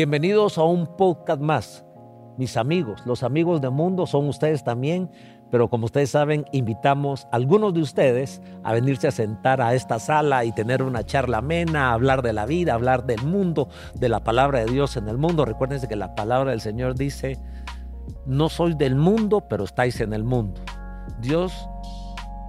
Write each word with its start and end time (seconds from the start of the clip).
Bienvenidos 0.00 0.56
a 0.56 0.62
un 0.62 0.86
podcast 0.96 1.42
más. 1.42 1.84
Mis 2.38 2.56
amigos, 2.56 3.02
los 3.04 3.22
amigos 3.22 3.60
del 3.60 3.72
mundo 3.72 4.06
son 4.06 4.28
ustedes 4.28 4.64
también, 4.64 5.10
pero 5.50 5.68
como 5.68 5.84
ustedes 5.84 6.08
saben, 6.08 6.46
invitamos 6.52 7.26
a 7.26 7.36
algunos 7.36 7.74
de 7.74 7.82
ustedes 7.82 8.40
a 8.64 8.72
venirse 8.72 9.08
a 9.08 9.10
sentar 9.10 9.60
a 9.60 9.74
esta 9.74 9.98
sala 9.98 10.46
y 10.46 10.52
tener 10.52 10.82
una 10.82 11.04
charla 11.04 11.36
amena, 11.36 11.92
hablar 11.92 12.22
de 12.22 12.32
la 12.32 12.46
vida, 12.46 12.72
hablar 12.72 13.04
del 13.04 13.22
mundo, 13.24 13.68
de 13.94 14.08
la 14.08 14.20
palabra 14.20 14.60
de 14.60 14.72
Dios 14.72 14.96
en 14.96 15.06
el 15.06 15.18
mundo. 15.18 15.44
Recuérdense 15.44 15.86
que 15.86 15.96
la 15.96 16.14
palabra 16.14 16.52
del 16.52 16.62
Señor 16.62 16.94
dice, 16.94 17.38
no 18.24 18.48
sois 18.48 18.78
del 18.78 18.96
mundo, 18.96 19.48
pero 19.50 19.64
estáis 19.64 20.00
en 20.00 20.14
el 20.14 20.24
mundo. 20.24 20.62
Dios, 21.20 21.68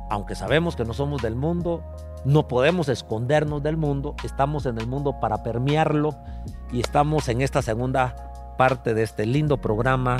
aunque 0.09 0.35
sabemos 0.35 0.77
que 0.77 0.85
no 0.85 0.93
somos 0.93 1.21
del 1.21 1.35
mundo, 1.35 1.83
no 2.23 2.47
podemos 2.47 2.87
escondernos 2.87 3.61
del 3.61 3.75
mundo, 3.75 4.15
estamos 4.23 4.65
en 4.65 4.77
el 4.77 4.87
mundo 4.87 5.19
para 5.19 5.43
permearlo 5.43 6.15
y 6.71 6.79
estamos 6.79 7.27
en 7.29 7.41
esta 7.41 7.61
segunda 7.61 8.55
parte 8.57 8.93
de 8.93 9.03
este 9.03 9.25
lindo 9.25 9.57
programa. 9.57 10.17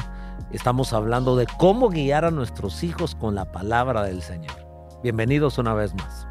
Estamos 0.52 0.94
hablando 0.94 1.36
de 1.36 1.48
cómo 1.58 1.90
guiar 1.90 2.26
a 2.26 2.32
nuestros 2.32 2.84
hijos 2.84 3.16
con 3.16 3.36
la 3.36 3.46
palabra 3.46 4.04
del 4.04 4.22
Señor. 4.22 4.56
Bienvenidos 5.04 5.58
una 5.58 5.74
vez 5.74 5.94
más. 5.94 6.28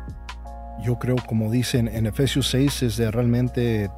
Yo 0.82 0.98
creo, 0.98 1.16
como 1.26 1.50
dicen 1.50 1.88
en 1.88 2.06
Efesios 2.06 2.48
6, 2.50 2.82
es 2.82 2.96
de 2.96 3.10
realmente 3.10 3.90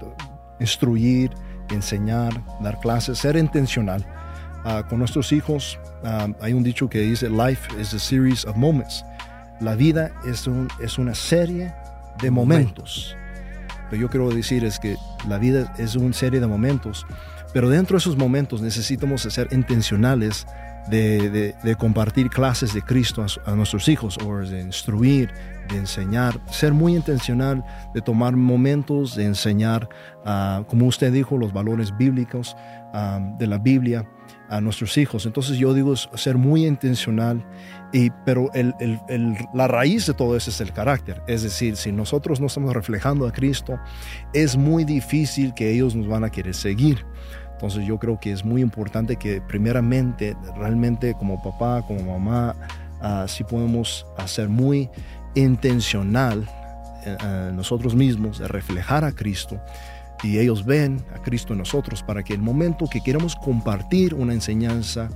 instruir, 0.60 1.30
enseñar, 1.70 2.32
dar 2.60 2.78
clases, 2.80 3.18
ser 3.18 3.36
intencional. 3.36 4.04
Ah, 4.64 4.84
con 4.88 5.00
nuestros 5.00 5.32
hijos 5.32 5.78
ah, 6.04 6.28
hay 6.40 6.52
un 6.52 6.62
dicho 6.62 6.88
que 6.88 7.00
dice, 7.00 7.28
life 7.28 7.68
is 7.80 7.94
a 7.94 7.98
series 7.98 8.44
of 8.44 8.56
moments. 8.56 9.04
La 9.60 9.74
vida 9.74 10.12
es, 10.26 10.46
un, 10.46 10.68
es 10.80 10.98
una 10.98 11.14
serie 11.14 11.72
de 12.20 12.30
momentos. 12.30 13.16
Lo 13.16 13.21
que 13.92 13.98
yo 13.98 14.08
quiero 14.08 14.30
decir 14.30 14.64
es 14.64 14.78
que 14.78 14.96
la 15.28 15.36
vida 15.36 15.74
es 15.76 15.96
una 15.96 16.14
serie 16.14 16.40
de 16.40 16.46
momentos, 16.46 17.06
pero 17.52 17.68
dentro 17.68 17.96
de 17.96 17.98
esos 17.98 18.16
momentos 18.16 18.62
necesitamos 18.62 19.20
ser 19.20 19.48
intencionales 19.52 20.46
de, 20.88 21.76
compartir 21.78 22.30
clases 22.30 22.72
de 22.72 22.80
Cristo 22.80 23.24
a, 23.44 23.54
nuestros 23.54 23.88
hijos, 23.88 24.18
o 24.24 24.38
de 24.38 24.62
instruir, 24.62 25.30
de 25.68 25.76
enseñar, 25.76 26.40
ser 26.50 26.72
muy 26.72 26.96
intencional, 26.96 27.62
de 27.92 28.00
tomar 28.00 28.34
momentos 28.34 29.14
de 29.14 29.26
enseñar, 29.26 29.88
uh, 30.24 30.64
como 30.64 30.86
usted 30.86 31.12
dijo, 31.12 31.36
los 31.36 31.52
valores 31.52 31.94
bíblicos 31.96 32.56
uh, 32.94 33.36
de 33.38 33.46
la 33.46 33.58
Biblia 33.58 34.08
a 34.52 34.60
nuestros 34.60 34.98
hijos. 34.98 35.24
Entonces 35.24 35.56
yo 35.56 35.72
digo 35.72 35.96
ser 35.96 36.36
muy 36.36 36.66
intencional, 36.66 37.42
y, 37.90 38.10
pero 38.26 38.50
la 39.54 39.66
raíz 39.66 40.06
de 40.06 40.12
todo 40.12 40.36
eso 40.36 40.50
es 40.50 40.60
el 40.60 40.72
carácter. 40.72 41.22
Es 41.26 41.42
decir, 41.42 41.76
si 41.76 41.90
nosotros 41.90 42.38
no 42.38 42.46
estamos 42.48 42.74
reflejando 42.74 43.26
a 43.26 43.32
Cristo, 43.32 43.80
es 44.34 44.56
muy 44.56 44.84
difícil 44.84 45.54
que 45.54 45.72
ellos 45.72 45.94
nos 45.94 46.06
van 46.06 46.24
a 46.24 46.30
querer 46.30 46.54
seguir. 46.54 47.04
Entonces 47.52 47.86
yo 47.86 47.98
creo 47.98 48.20
que 48.20 48.30
es 48.30 48.44
muy 48.44 48.60
importante 48.60 49.16
que 49.16 49.40
primeramente, 49.40 50.36
realmente 50.58 51.14
como 51.14 51.42
papá, 51.42 51.82
como 51.86 52.18
mamá, 52.18 52.54
uh, 53.00 53.26
sí 53.26 53.44
podemos 53.44 54.06
hacer 54.18 54.50
muy 54.50 54.90
intencional 55.34 56.46
uh, 57.06 57.54
nosotros 57.54 57.94
mismos 57.94 58.38
reflejar 58.38 59.04
a 59.04 59.12
Cristo 59.12 59.58
y 60.22 60.38
ellos 60.38 60.64
ven 60.64 61.04
a 61.14 61.20
Cristo 61.20 61.52
en 61.52 61.58
nosotros 61.58 62.02
para 62.02 62.22
que 62.22 62.32
el 62.32 62.40
momento 62.40 62.86
que 62.88 63.00
queremos 63.00 63.34
compartir 63.36 64.14
una 64.14 64.32
enseñanza, 64.32 65.08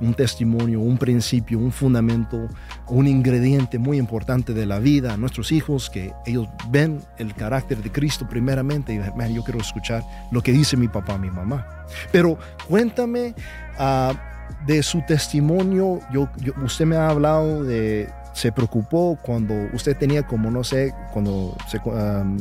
un 0.00 0.14
testimonio, 0.14 0.80
un 0.80 0.98
principio, 0.98 1.58
un 1.58 1.72
fundamento, 1.72 2.48
un 2.88 3.06
ingrediente 3.06 3.78
muy 3.78 3.98
importante 3.98 4.54
de 4.54 4.66
la 4.66 4.78
vida 4.78 5.14
a 5.14 5.16
nuestros 5.16 5.52
hijos, 5.52 5.90
que 5.90 6.12
ellos 6.26 6.48
ven 6.70 7.00
el 7.18 7.34
carácter 7.34 7.82
de 7.82 7.90
Cristo 7.90 8.26
primeramente 8.28 8.94
y 8.94 8.98
man, 9.16 9.34
yo 9.34 9.42
quiero 9.42 9.60
escuchar 9.60 10.04
lo 10.30 10.42
que 10.42 10.52
dice 10.52 10.76
mi 10.76 10.88
papá, 10.88 11.18
mi 11.18 11.30
mamá. 11.30 11.66
Pero 12.10 12.38
cuéntame 12.68 13.34
uh, 13.78 14.14
de 14.66 14.82
su 14.82 15.02
testimonio, 15.02 16.00
yo, 16.12 16.28
usted 16.64 16.86
me 16.86 16.96
ha 16.96 17.08
hablado 17.08 17.64
de 17.64 18.08
se 18.32 18.50
preocupó 18.50 19.18
cuando 19.20 19.54
usted 19.74 19.96
tenía 19.96 20.26
como, 20.26 20.50
no 20.50 20.64
sé, 20.64 20.94
cuando 21.12 21.54
se, 21.68 21.78
um, 21.84 22.38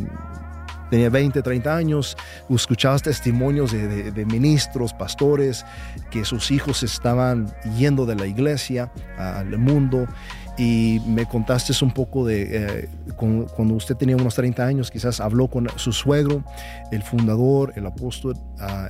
tenía 0.91 1.09
20, 1.09 1.41
30 1.41 1.75
años, 1.75 2.17
escuchabas 2.49 3.01
testimonios 3.01 3.71
de, 3.71 4.25
ministros, 4.25 4.93
pastores, 4.93 5.65
que 6.11 6.25
sus 6.25 6.51
hijos 6.51 6.83
estaban 6.83 7.51
yendo 7.77 8.05
de 8.05 8.15
la 8.15 8.27
iglesia 8.27 8.91
al 9.17 9.57
mundo 9.57 10.05
y 10.57 11.01
me 11.07 11.25
contaste 11.25 11.73
un 11.83 11.91
poco 11.91 12.25
de 12.25 12.47
eh, 12.51 12.89
cuando 13.15 13.73
usted 13.73 13.95
tenía 13.95 14.17
unos 14.17 14.35
30 14.35 14.65
años, 14.65 14.91
quizás 14.91 15.21
habló 15.21 15.47
con 15.47 15.69
su 15.77 15.93
suegro, 15.93 16.43
el 16.91 17.01
fundador, 17.01 17.71
el 17.77 17.85
apóstol, 17.85 18.35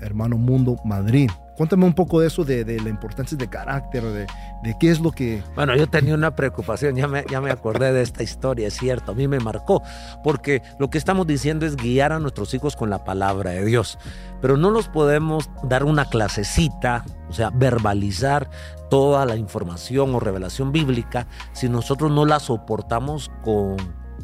hermano 0.01 0.38
Mundo 0.38 0.78
Madrid. 0.84 1.29
Cuéntame 1.57 1.85
un 1.85 1.94
poco 1.94 2.19
de 2.19 2.28
eso, 2.28 2.44
de, 2.44 2.63
la 2.81 2.89
importancia 2.89 3.38
de 3.38 3.47
carácter, 3.47 4.03
de, 4.03 4.25
de, 4.63 4.78
qué 4.79 4.89
es 4.89 5.00
lo 5.00 5.12
que... 5.12 5.44
Bueno, 5.53 5.75
yo 5.75 5.88
tenía 5.88 6.16
una 6.16 6.35
preocupación, 6.35 6.95
ya 6.95 7.07
me, 7.07 7.25
ya 7.29 7.41
me 7.41 7.51
acordé 7.51 7.91
de 7.91 8.01
esta 8.01 8.23
historia, 8.23 8.67
es 8.67 8.75
cierto, 8.75 9.12
a 9.12 9.16
mí 9.16 9.28
me 9.28 9.39
marcó, 9.39 9.84
porque 10.23 10.63
lo 10.79 10.90
que 10.90 10.97
estamos 10.97 11.28
diciendo 11.28 11.66
es 11.66 11.75
guiar 11.75 12.13
a 12.13 12.19
nuestros 12.19 12.53
hijos 12.53 12.75
con 12.75 12.90
la 12.90 13.03
palabra 13.03 13.51
de 13.51 13.66
Dios, 13.66 14.00
pero 14.41 14.57
no 14.57 14.72
los 14.72 14.88
podemos 14.88 15.50
dar 15.63 15.84
una 15.84 16.06
clasecita, 16.06 17.06
o 17.29 17.34
sea, 17.34 17.51
verbalizar 17.53 18.50
toda 18.90 19.25
la 19.25 19.35
información 19.35 20.16
o 20.16 20.19
revelación 20.19 20.72
bíblica 20.72 21.28
si 21.53 21.69
nosotros 21.69 22.11
no 22.11 22.25
la 22.25 22.40
soportamos 22.40 23.31
con 23.44 23.78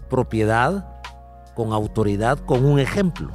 propiedad, 0.09 0.85
con 1.55 1.73
autoridad, 1.73 2.37
con 2.39 2.65
un 2.65 2.79
ejemplo, 2.79 3.31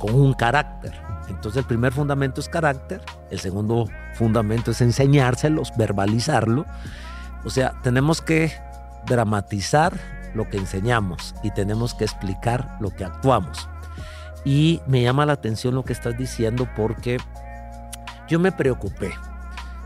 con 0.00 0.14
un 0.14 0.32
carácter. 0.34 1.09
Entonces 1.30 1.60
el 1.60 1.64
primer 1.66 1.92
fundamento 1.92 2.40
es 2.40 2.48
carácter, 2.48 3.00
el 3.30 3.38
segundo 3.38 3.86
fundamento 4.14 4.72
es 4.72 4.80
enseñárselos, 4.80 5.72
verbalizarlo. 5.76 6.66
O 7.44 7.50
sea, 7.50 7.72
tenemos 7.82 8.20
que 8.20 8.52
dramatizar 9.06 9.92
lo 10.34 10.48
que 10.48 10.58
enseñamos 10.58 11.34
y 11.42 11.50
tenemos 11.50 11.94
que 11.94 12.04
explicar 12.04 12.76
lo 12.80 12.90
que 12.90 13.04
actuamos. 13.04 13.68
Y 14.44 14.80
me 14.86 15.02
llama 15.02 15.26
la 15.26 15.34
atención 15.34 15.74
lo 15.74 15.84
que 15.84 15.92
estás 15.92 16.16
diciendo 16.16 16.68
porque 16.76 17.18
yo 18.28 18.38
me 18.38 18.52
preocupé. 18.52 19.12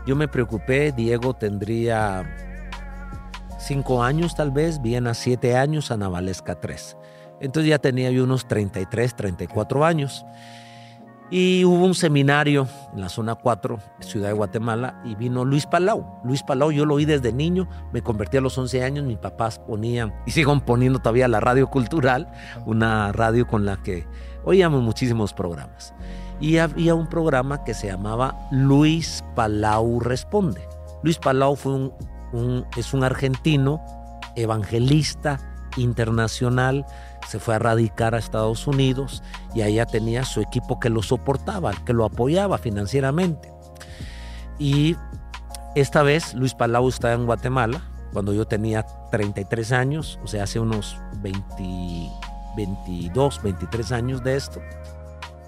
Yo 0.05 0.15
me 0.15 0.27
preocupé, 0.27 0.91
Diego 0.91 1.33
tendría 1.33 2.23
cinco 3.59 4.03
años 4.03 4.35
tal 4.35 4.51
vez, 4.51 4.81
Viena 4.81 5.13
siete 5.13 5.57
años, 5.57 5.89
Ana 5.91 6.09
Valesca 6.09 6.55
tres. 6.55 6.95
Entonces 7.41 7.69
ya 7.69 7.79
tenía 7.79 8.11
yo 8.11 8.23
unos 8.23 8.47
33, 8.47 9.15
34 9.15 9.85
años. 9.85 10.25
Y 11.31 11.65
hubo 11.65 11.83
un 11.83 11.95
seminario 11.95 12.67
en 12.93 13.01
la 13.01 13.09
zona 13.09 13.33
4, 13.33 13.79
Ciudad 13.99 14.27
de 14.27 14.33
Guatemala, 14.33 15.01
y 15.03 15.15
vino 15.15 15.43
Luis 15.43 15.65
Palau. 15.65 16.21
Luis 16.23 16.43
Palau, 16.43 16.71
yo 16.71 16.85
lo 16.85 16.95
oí 16.95 17.05
desde 17.05 17.33
niño, 17.33 17.67
me 17.91 18.03
convertí 18.03 18.37
a 18.37 18.41
los 18.41 18.55
11 18.57 18.83
años, 18.83 19.05
mis 19.05 19.17
papás 19.17 19.57
ponían, 19.57 20.13
y 20.27 20.31
siguen 20.31 20.61
poniendo 20.61 20.99
todavía 20.99 21.27
la 21.27 21.39
radio 21.39 21.67
cultural, 21.67 22.31
una 22.67 23.11
radio 23.11 23.47
con 23.47 23.65
la 23.65 23.77
que 23.77 24.05
oíamos 24.43 24.83
muchísimos 24.83 25.33
programas. 25.33 25.95
Y 26.39 26.57
había 26.59 26.93
un 26.93 27.07
programa 27.07 27.63
que 27.63 27.73
se 27.73 27.87
llamaba 27.87 28.35
Luis 28.51 29.23
Palau 29.35 29.99
Responde. 29.99 30.61
Luis 31.01 31.17
Palau 31.17 31.55
fue 31.55 31.91
un, 32.33 32.65
es 32.77 32.93
un 32.93 33.03
argentino 33.03 33.83
evangelista 34.35 35.39
internacional 35.77 36.85
se 37.27 37.39
fue 37.39 37.55
a 37.55 37.59
radicar 37.59 38.15
a 38.15 38.19
Estados 38.19 38.67
Unidos 38.67 39.23
y 39.53 39.61
allá 39.61 39.85
tenía 39.85 40.25
su 40.25 40.41
equipo 40.41 40.79
que 40.79 40.89
lo 40.89 41.01
soportaba, 41.01 41.71
que 41.85 41.93
lo 41.93 42.05
apoyaba 42.05 42.57
financieramente. 42.57 43.51
Y 44.59 44.95
esta 45.75 46.03
vez 46.03 46.33
Luis 46.33 46.53
Palau 46.53 46.87
estaba 46.87 47.13
en 47.13 47.25
Guatemala 47.25 47.81
cuando 48.13 48.31
yo 48.31 48.45
tenía 48.45 48.85
33 49.11 49.71
años, 49.73 50.19
o 50.23 50.27
sea, 50.27 50.43
hace 50.43 50.59
unos 50.59 50.97
22, 51.17 53.43
23 53.43 53.91
años 53.91 54.23
de 54.23 54.37
esto. 54.37 54.61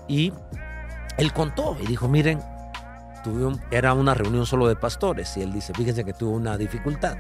Y 0.08 0.34
él 1.18 1.32
contó 1.32 1.78
y 1.82 1.88
dijo, 1.88 2.10
miren, 2.10 2.42
tuve 3.24 3.58
era 3.72 3.94
una 3.94 4.14
reunión 4.14 4.46
solo 4.46 4.68
de 4.68 4.76
pastores 4.76 5.38
y 5.38 5.44
él 5.44 5.54
dice, 5.54 5.74
fíjense 5.74 6.04
que 6.04 6.14
tuve 6.14 6.32
una 6.32 6.58
dificultad. 6.58 7.18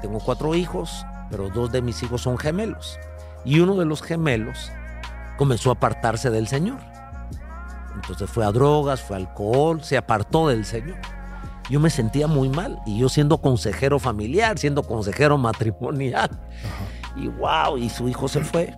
Tengo 0.00 0.20
cuatro 0.20 0.54
hijos, 0.54 1.04
pero 1.30 1.48
dos 1.48 1.72
de 1.72 1.82
mis 1.82 2.02
hijos 2.02 2.22
son 2.22 2.38
gemelos. 2.38 2.98
Y 3.46 3.60
uno 3.60 3.76
de 3.76 3.86
los 3.86 4.02
gemelos 4.02 4.70
comenzó 5.38 5.70
a 5.70 5.74
apartarse 5.74 6.30
del 6.30 6.48
Señor. 6.48 6.78
Entonces 7.94 8.28
fue 8.28 8.44
a 8.44 8.52
drogas, 8.52 9.00
fue 9.00 9.16
a 9.16 9.20
alcohol, 9.20 9.82
se 9.82 9.96
apartó 9.96 10.48
del 10.48 10.66
Señor. 10.66 10.98
Yo 11.70 11.80
me 11.80 11.88
sentía 11.88 12.26
muy 12.26 12.48
mal 12.48 12.78
y 12.84 12.98
yo 12.98 13.08
siendo 13.08 13.38
consejero 13.38 13.98
familiar, 13.98 14.58
siendo 14.58 14.82
consejero 14.82 15.38
matrimonial. 15.38 16.28
Y 17.16 17.28
wow, 17.28 17.78
y 17.78 17.88
su 17.88 18.08
hijo 18.08 18.28
se 18.28 18.42
fue. 18.42 18.76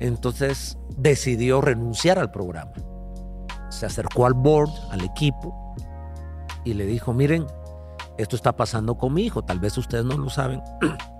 Entonces 0.00 0.76
decidió 0.96 1.60
renunciar 1.60 2.18
al 2.18 2.30
programa. 2.32 2.72
Se 3.70 3.86
acercó 3.86 4.26
al 4.26 4.34
board, 4.34 4.70
al 4.90 5.02
equipo, 5.04 5.74
y 6.64 6.74
le 6.74 6.86
dijo, 6.86 7.12
miren, 7.12 7.46
esto 8.18 8.36
está 8.36 8.54
pasando 8.54 8.96
con 8.96 9.14
mi 9.14 9.22
hijo, 9.22 9.42
tal 9.42 9.58
vez 9.58 9.76
ustedes 9.78 10.04
no 10.04 10.16
lo 10.16 10.28
saben, 10.28 10.62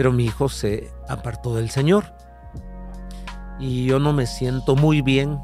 pero 0.00 0.12
mi 0.12 0.24
hijo 0.24 0.48
se 0.48 0.90
apartó 1.08 1.54
del 1.54 1.68
Señor. 1.68 2.06
Y 3.58 3.84
yo 3.84 3.98
no 3.98 4.14
me 4.14 4.24
siento 4.24 4.74
muy 4.74 5.02
bien 5.02 5.38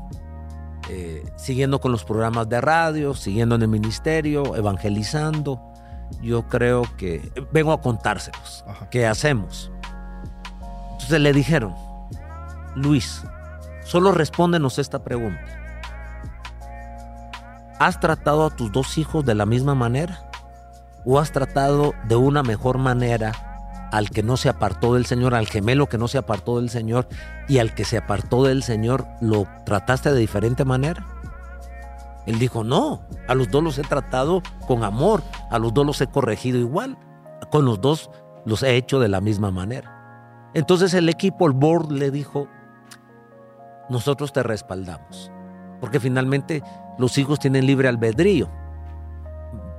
eh, 0.88 1.30
siguiendo 1.36 1.78
con 1.78 1.92
los 1.92 2.04
programas 2.04 2.48
de 2.48 2.62
radio, 2.62 3.12
siguiendo 3.12 3.56
en 3.56 3.60
el 3.60 3.68
ministerio, 3.68 4.56
evangelizando. 4.56 5.60
Yo 6.22 6.48
creo 6.48 6.84
que 6.96 7.30
vengo 7.52 7.70
a 7.70 7.82
contárselos. 7.82 8.64
¿Qué 8.90 9.06
hacemos? 9.06 9.70
Entonces 10.92 11.20
le 11.20 11.34
dijeron, 11.34 11.74
Luis, 12.76 13.24
solo 13.84 14.10
respóndenos 14.10 14.78
esta 14.78 15.04
pregunta. 15.04 15.44
¿Has 17.78 18.00
tratado 18.00 18.46
a 18.46 18.56
tus 18.56 18.72
dos 18.72 18.96
hijos 18.96 19.22
de 19.26 19.34
la 19.34 19.44
misma 19.44 19.74
manera? 19.74 20.30
¿O 21.04 21.18
has 21.18 21.30
tratado 21.30 21.92
de 22.08 22.16
una 22.16 22.42
mejor 22.42 22.78
manera 22.78 23.55
al 23.92 24.10
que 24.10 24.22
no 24.22 24.36
se 24.36 24.48
apartó 24.48 24.94
del 24.94 25.06
Señor, 25.06 25.34
al 25.34 25.46
gemelo 25.46 25.88
que 25.88 25.98
no 25.98 26.08
se 26.08 26.18
apartó 26.18 26.58
del 26.58 26.70
Señor 26.70 27.08
y 27.48 27.58
al 27.58 27.74
que 27.74 27.84
se 27.84 27.98
apartó 27.98 28.44
del 28.44 28.62
Señor, 28.62 29.06
lo 29.20 29.46
trataste 29.64 30.12
de 30.12 30.18
diferente 30.18 30.64
manera? 30.64 31.06
Él 32.26 32.38
dijo, 32.38 32.64
no, 32.64 33.02
a 33.28 33.34
los 33.34 33.50
dos 33.50 33.62
los 33.62 33.78
he 33.78 33.82
tratado 33.82 34.42
con 34.66 34.82
amor, 34.82 35.22
a 35.50 35.58
los 35.58 35.72
dos 35.72 35.86
los 35.86 36.00
he 36.00 36.08
corregido 36.08 36.58
igual, 36.58 36.98
con 37.50 37.64
los 37.64 37.80
dos 37.80 38.10
los 38.44 38.62
he 38.62 38.76
hecho 38.76 38.98
de 38.98 39.08
la 39.08 39.20
misma 39.20 39.50
manera. 39.50 40.50
Entonces 40.52 40.94
el 40.94 41.08
equipo, 41.08 41.46
el 41.46 41.52
board, 41.52 41.92
le 41.92 42.10
dijo, 42.10 42.48
nosotros 43.88 44.32
te 44.32 44.42
respaldamos, 44.42 45.30
porque 45.80 46.00
finalmente 46.00 46.62
los 46.98 47.16
hijos 47.18 47.38
tienen 47.38 47.66
libre 47.66 47.88
albedrío. 47.88 48.50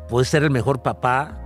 Puedes 0.08 0.30
ser 0.30 0.44
el 0.44 0.52
mejor 0.52 0.82
papá, 0.82 1.38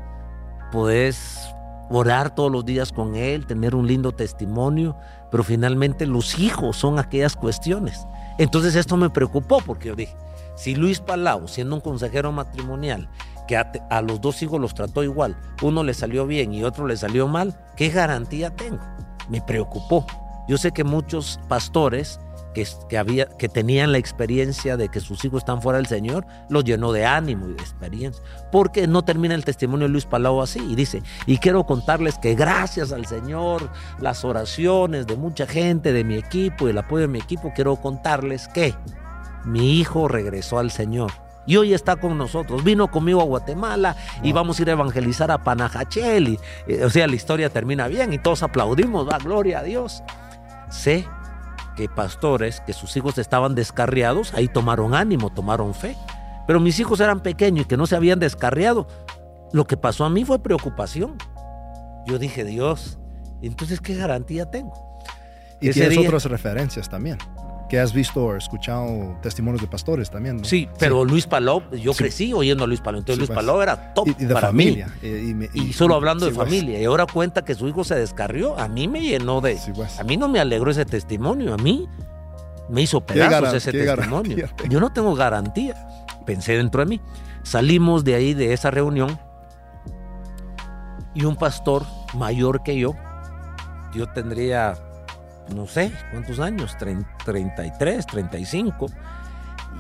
puedes 0.72 1.52
orar 1.92 2.34
todos 2.34 2.52
los 2.52 2.66
días 2.66 2.92
con 2.92 3.16
él, 3.16 3.46
tener 3.46 3.76
un 3.76 3.88
lindo 3.88 4.12
testimonio, 4.12 4.96
pero 5.30 5.44
finalmente 5.44 6.06
los 6.06 6.40
hijos 6.40 6.78
son 6.78 7.00
aquellas 7.00 7.36
cuestiones. 7.36 8.08
Entonces 8.38 8.76
esto 8.76 8.98
me 8.98 9.10
preocupó 9.10 9.60
porque 9.66 9.90
yo 9.90 9.96
dije, 9.96 10.16
si 10.56 10.76
Luis 10.76 11.00
Palau, 11.00 11.48
siendo 11.48 11.76
un 11.76 11.82
consejero 11.82 12.32
matrimonial, 12.32 13.10
que 13.48 13.58
a, 13.58 14.02
los 14.02 14.22
dos 14.22 14.42
hijos 14.42 14.62
los 14.62 14.74
trató 14.74 15.04
igual, 15.04 15.36
uno 15.62 15.84
le 15.84 15.94
salió 15.94 16.26
bien 16.26 16.54
y 16.54 16.64
otro 16.64 16.88
le 16.88 16.96
salió 16.96 17.28
mal, 17.28 17.60
¿qué 17.76 17.90
garantía 17.90 18.56
tengo? 18.56 18.80
Me 19.30 19.42
preocupó. 19.42 20.06
Yo 20.48 20.58
sé 20.58 20.72
que 20.72 20.84
muchos 20.84 21.40
pastores 21.48 22.20
que, 22.54 22.98
había, 22.98 23.26
que 23.26 23.50
tenían 23.50 23.92
la 23.92 23.98
experiencia 23.98 24.78
de 24.78 24.90
que 24.90 25.00
sus 25.00 25.24
hijos 25.26 25.40
están 25.40 25.62
fuera 25.62 25.78
del 25.78 25.88
Señor, 25.88 26.26
los 26.50 26.64
llenó 26.64 26.92
de 26.92 27.06
ánimo 27.06 27.48
y 27.48 27.54
de 27.54 27.62
experiencia. 27.62 28.22
Porque 28.52 28.88
no 28.88 29.04
termina 29.04 29.36
el 29.36 29.46
testimonio 29.46 29.88
de 29.88 29.92
Luis 29.92 30.06
Palau 30.06 30.42
así. 30.42 30.60
Y 30.60 30.76
dice, 30.76 31.02
y 31.26 31.38
quiero 31.38 31.66
contarles 31.66 32.18
que 32.18 32.36
gracias 32.36 32.92
al 32.92 33.06
Señor, 33.06 33.70
las 34.00 34.26
oraciones 34.26 35.08
de 35.08 35.16
mucha 35.16 35.48
gente, 35.48 35.94
de 35.94 36.04
mi 36.04 36.16
equipo 36.16 36.68
y 36.68 36.72
el 36.72 36.78
apoyo 36.78 37.02
de 37.02 37.08
mi 37.08 37.20
equipo, 37.20 37.52
quiero 37.56 37.76
contarles 37.78 38.48
que 38.48 38.76
mi 39.46 39.80
hijo 39.80 40.08
regresó 40.08 40.60
al 40.60 40.72
Señor. 40.72 41.12
Y 41.48 41.58
hoy 41.58 41.74
está 41.74 41.96
con 41.96 42.18
nosotros. 42.18 42.64
Vino 42.64 42.92
conmigo 42.92 43.22
a 43.22 43.26
Guatemala 43.26 43.96
y 44.22 44.32
vamos 44.32 44.60
a 44.60 44.62
ir 44.62 44.70
a 44.70 44.74
evangelizar 44.74 45.32
a 45.32 45.40
Panajachel. 45.40 46.40
Eh, 46.68 46.86
o 46.86 46.90
sea, 46.90 47.08
la 47.08 47.16
historia 47.16 47.50
termina 47.50 47.88
bien 47.88 48.14
y 48.14 48.20
todos 48.20 48.44
aplaudimos, 48.44 49.10
va, 49.10 49.18
gloria 49.18 49.60
a 49.60 49.64
Dios. 49.64 50.04
Sé 50.70 51.08
que 51.76 51.90
pastores, 51.90 52.62
que 52.62 52.74
sus 52.74 52.96
hijos 52.98 53.18
estaban 53.18 53.56
descarriados, 53.56 54.34
ahí 54.34 54.48
tomaron 54.48 54.94
ánimo, 54.94 55.32
tomaron 55.32 55.74
fe. 55.74 55.96
Pero 56.48 56.60
mis 56.60 56.80
hijos 56.80 57.00
eran 57.00 57.22
pequeños 57.22 57.66
y 57.66 57.68
que 57.68 57.78
no 57.78 57.88
se 57.88 57.96
habían 57.96 58.20
descarriado. 58.20 58.88
Lo 59.54 59.66
que 59.66 59.78
pasó 59.78 60.06
a 60.06 60.10
mí 60.10 60.26
fue 60.26 60.42
preocupación. 60.42 61.18
Yo 62.06 62.18
dije, 62.18 62.44
Dios, 62.44 63.00
entonces, 63.42 63.80
¿qué 63.80 63.96
garantía 63.96 64.50
tengo? 64.50 64.74
Y 65.60 65.70
tienes 65.72 65.98
otras 65.98 66.26
referencias 66.26 66.90
también 66.90 67.18
que 67.72 67.80
has 67.80 67.94
visto 67.94 68.22
o 68.26 68.36
escuchado 68.36 69.18
testimonios 69.22 69.62
de 69.62 69.68
pastores 69.70 70.12
también. 70.12 70.36
¿no? 70.36 70.44
Sí, 70.44 70.68
pero 70.78 71.06
Luis 71.06 71.26
Paló, 71.26 71.64
yo 71.72 71.94
crecí 71.94 72.34
oyendo 72.34 72.66
a 72.66 72.68
Luis 72.68 72.82
Paló, 72.82 72.98
entonces 72.98 73.20
Luis 73.20 73.30
pues. 73.30 73.38
Paló 73.38 73.64
era 73.64 73.94
top 73.94 74.10
y, 74.10 74.26
de 74.26 74.36
familia. 74.36 74.94
Y, 75.02 75.72
solo 75.72 75.96
hablando 75.96 76.26
de 76.26 76.34
pues. 76.34 76.50
familia. 76.50 76.82
Y 76.82 76.84
ahora 76.84 77.06
cuenta 77.06 77.46
que 77.46 77.56
su 77.56 77.70
hijo 77.70 77.86
se 77.86 77.96
descarrió. 77.96 78.60
A 78.60 78.68
mí 78.68 78.90
me 78.90 79.00
llenó 79.00 79.40
de. 79.40 79.58
Pues. 79.74 80.02
A 80.02 80.04
mí 80.04 80.18
no 80.18 80.28
me 80.28 80.42
alegró 80.42 80.70
ese 80.70 80.84
testimonio. 80.84 81.54
A 81.54 81.58
mí 81.58 81.88
me 82.68 82.82
hizo 82.82 83.00
pedazos 83.00 83.54
ese 83.54 83.72
testimonio. 83.72 84.50
Yo 84.68 84.82
no 84.82 84.92
tengo 84.92 85.16
garantía. 85.16 85.76
Pensé 86.26 86.58
dentro 86.58 86.82
de 86.82 86.90
mí. 86.90 87.02
Salimos 87.44 88.04
de 88.04 88.16
ahí, 88.16 88.34
de 88.34 88.52
esa 88.52 88.70
reunión, 88.70 89.18
y 91.14 91.24
un 91.24 91.38
pastor 91.38 91.86
mayor 92.16 92.64
que 92.64 92.78
yo, 92.78 92.96
yo 93.96 94.08
tendría 94.08 94.76
no 95.52 95.68
sé 95.68 95.92
cuántos 96.12 96.40
años, 96.40 96.78
33, 96.78 98.06
35, 98.06 98.88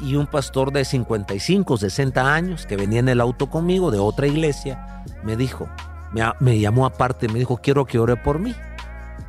y 0.01 0.15
un 0.15 0.27
pastor 0.27 0.71
de 0.71 0.85
55, 0.85 1.77
60 1.77 2.33
años 2.33 2.65
que 2.65 2.77
venía 2.77 2.99
en 2.99 3.09
el 3.09 3.21
auto 3.21 3.49
conmigo 3.49 3.91
de 3.91 3.99
otra 3.99 4.27
iglesia, 4.27 5.03
me 5.23 5.35
dijo, 5.35 5.69
me, 6.11 6.23
me 6.39 6.59
llamó 6.59 6.85
aparte, 6.85 7.27
me 7.27 7.39
dijo, 7.39 7.57
quiero 7.57 7.85
que 7.85 7.99
ore 7.99 8.15
por 8.15 8.39
mí, 8.39 8.55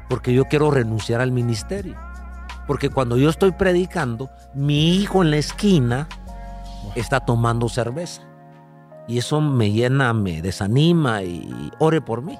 porque 0.08 0.32
yo 0.32 0.44
quiero 0.46 0.70
renunciar 0.70 1.20
al 1.20 1.32
ministerio. 1.32 1.96
Porque 2.66 2.90
cuando 2.90 3.16
yo 3.16 3.28
estoy 3.28 3.52
predicando, 3.52 4.30
mi 4.54 4.94
hijo 4.96 5.22
en 5.22 5.30
la 5.30 5.36
esquina 5.36 6.08
está 6.94 7.20
tomando 7.20 7.68
cerveza. 7.68 8.22
Y 9.08 9.18
eso 9.18 9.40
me 9.40 9.72
llena, 9.72 10.12
me 10.12 10.42
desanima 10.42 11.24
y 11.24 11.72
ore 11.80 12.00
por 12.00 12.22
mí 12.22 12.38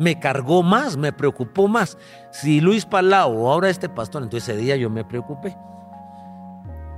me 0.00 0.18
cargó 0.18 0.62
más, 0.62 0.96
me 0.96 1.12
preocupó 1.12 1.68
más. 1.68 1.98
Si 2.30 2.62
Luis 2.62 2.86
Palau 2.86 3.36
o 3.36 3.52
ahora 3.52 3.68
este 3.68 3.90
pastor, 3.90 4.22
entonces 4.22 4.48
ese 4.48 4.58
día 4.58 4.74
yo 4.76 4.88
me 4.88 5.04
preocupé. 5.04 5.54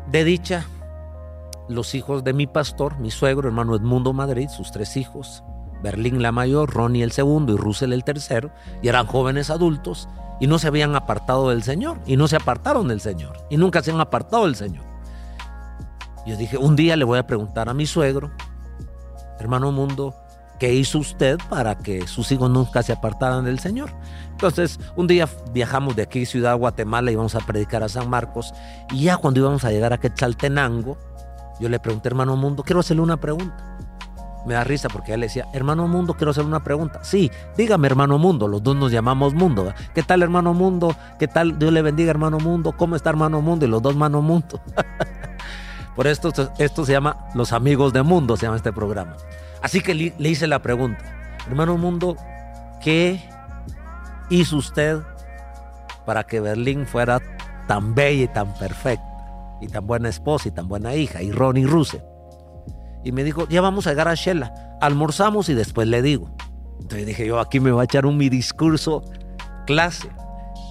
De 0.08 0.22
dicha, 0.22 0.64
los 1.68 1.96
hijos 1.96 2.22
de 2.22 2.32
mi 2.32 2.46
pastor, 2.46 2.98
mi 3.00 3.10
suegro, 3.10 3.48
hermano 3.48 3.74
Edmundo 3.74 4.12
Madrid, 4.12 4.48
sus 4.48 4.70
tres 4.70 4.96
hijos, 4.96 5.42
Berlín 5.82 6.22
la 6.22 6.30
mayor, 6.30 6.72
Ronnie 6.72 7.02
el 7.02 7.10
segundo 7.10 7.52
y 7.52 7.56
Russell 7.56 7.92
el 7.92 8.04
tercero, 8.04 8.52
y 8.82 8.88
eran 8.88 9.06
jóvenes 9.06 9.50
adultos 9.50 10.08
y 10.38 10.46
no 10.46 10.60
se 10.60 10.68
habían 10.68 10.94
apartado 10.94 11.50
del 11.50 11.64
Señor, 11.64 11.98
y 12.06 12.16
no 12.16 12.28
se 12.28 12.36
apartaron 12.36 12.86
del 12.86 13.00
Señor, 13.00 13.36
y 13.50 13.56
nunca 13.56 13.82
se 13.82 13.90
han 13.90 14.00
apartado 14.00 14.44
del 14.44 14.54
Señor. 14.54 14.84
Yo 16.24 16.36
dije, 16.36 16.56
un 16.56 16.76
día 16.76 16.96
le 16.96 17.04
voy 17.04 17.18
a 17.18 17.26
preguntar 17.26 17.68
a 17.68 17.74
mi 17.74 17.84
suegro, 17.84 18.30
hermano 19.40 19.72
Mundo, 19.72 20.14
¿Qué 20.62 20.72
hizo 20.72 21.00
usted 21.00 21.40
para 21.48 21.76
que 21.76 22.06
sus 22.06 22.30
hijos 22.30 22.48
nunca 22.48 22.84
se 22.84 22.92
apartaran 22.92 23.44
del 23.44 23.58
Señor? 23.58 23.90
Entonces, 24.30 24.78
un 24.94 25.08
día 25.08 25.28
viajamos 25.52 25.96
de 25.96 26.02
aquí, 26.02 26.24
Ciudad 26.24 26.56
Guatemala, 26.56 27.10
y 27.10 27.14
íbamos 27.14 27.34
a 27.34 27.40
predicar 27.40 27.82
a 27.82 27.88
San 27.88 28.08
Marcos. 28.08 28.54
Y 28.92 29.00
ya 29.00 29.16
cuando 29.16 29.40
íbamos 29.40 29.64
a 29.64 29.72
llegar 29.72 29.92
a 29.92 29.98
Quetzaltenango, 29.98 30.96
yo 31.58 31.68
le 31.68 31.80
pregunté, 31.80 32.10
hermano 32.10 32.36
Mundo, 32.36 32.62
quiero 32.62 32.78
hacerle 32.78 33.02
una 33.02 33.16
pregunta. 33.16 33.76
Me 34.46 34.54
da 34.54 34.62
risa 34.62 34.88
porque 34.88 35.14
él 35.14 35.18
le 35.18 35.26
decía, 35.26 35.48
hermano 35.52 35.88
Mundo, 35.88 36.14
quiero 36.14 36.30
hacerle 36.30 36.50
una 36.50 36.62
pregunta. 36.62 37.02
Sí, 37.02 37.28
dígame, 37.56 37.88
hermano 37.88 38.18
Mundo, 38.18 38.46
los 38.46 38.62
dos 38.62 38.76
nos 38.76 38.92
llamamos 38.92 39.34
Mundo. 39.34 39.74
¿Qué 39.96 40.04
tal, 40.04 40.22
hermano 40.22 40.54
Mundo? 40.54 40.94
¿Qué 41.18 41.26
tal? 41.26 41.58
Dios 41.58 41.72
le 41.72 41.82
bendiga, 41.82 42.12
hermano 42.12 42.38
Mundo. 42.38 42.70
¿Cómo 42.76 42.94
está, 42.94 43.10
hermano 43.10 43.40
Mundo? 43.42 43.66
Y 43.66 43.68
los 43.68 43.82
dos, 43.82 43.94
hermano 43.94 44.22
Mundo. 44.22 44.60
Por 45.96 46.06
esto, 46.06 46.32
esto 46.58 46.86
se 46.86 46.92
llama 46.92 47.16
Los 47.34 47.52
Amigos 47.52 47.92
de 47.92 48.04
Mundo, 48.04 48.36
se 48.36 48.46
llama 48.46 48.58
este 48.58 48.72
programa. 48.72 49.16
Así 49.62 49.80
que 49.80 49.94
le, 49.94 50.28
hice 50.28 50.46
la 50.46 50.60
pregunta, 50.60 51.04
hermano 51.46 51.76
Mundo, 51.78 52.16
¿qué 52.82 53.20
hizo 54.28 54.56
usted 54.56 54.98
para 56.04 56.24
que 56.24 56.40
Berlín 56.40 56.86
fuera 56.86 57.20
tan 57.68 57.94
bella 57.94 58.24
y 58.24 58.28
tan 58.28 58.52
perfecta? 58.54 59.06
Y 59.60 59.68
tan 59.68 59.86
buena 59.86 60.08
esposa 60.08 60.48
y 60.48 60.50
tan 60.50 60.66
buena 60.66 60.96
hija, 60.96 61.22
y 61.22 61.30
Ronnie 61.30 61.66
Ruse. 61.66 62.02
Y 63.04 63.12
me 63.12 63.22
dijo, 63.22 63.48
ya 63.48 63.60
vamos 63.60 63.86
a 63.86 63.90
llegar 63.90 64.08
a 64.08 64.14
Shela, 64.14 64.52
almorzamos 64.80 65.48
y 65.48 65.54
después 65.54 65.86
le 65.86 66.02
digo. 66.02 66.34
Entonces 66.80 67.06
dije 67.06 67.26
yo, 67.26 67.38
aquí 67.38 67.60
me 67.60 67.70
va 67.70 67.82
a 67.82 67.84
echar 67.84 68.06
un 68.06 68.16
mi 68.16 68.28
discurso 68.28 69.04
clase. 69.66 70.08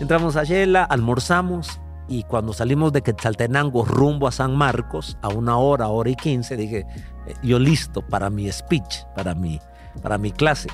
Entramos 0.01 0.35
a 0.35 0.43
Shela, 0.43 0.83
almorzamos 0.83 1.79
y 2.07 2.23
cuando 2.23 2.53
salimos 2.53 2.91
de 2.91 3.01
Quetzaltenango 3.01 3.85
rumbo 3.85 4.27
a 4.27 4.31
San 4.31 4.55
Marcos, 4.55 5.17
a 5.21 5.29
una 5.29 5.57
hora, 5.57 5.87
hora 5.87 6.09
y 6.09 6.15
quince, 6.15 6.57
dije, 6.57 6.85
eh, 7.27 7.33
yo 7.43 7.59
listo 7.59 8.01
para 8.01 8.29
mi 8.29 8.51
speech, 8.51 9.05
para 9.15 9.33
mi, 9.33 9.59
para 10.01 10.17
mi 10.17 10.31
clase. 10.31 10.69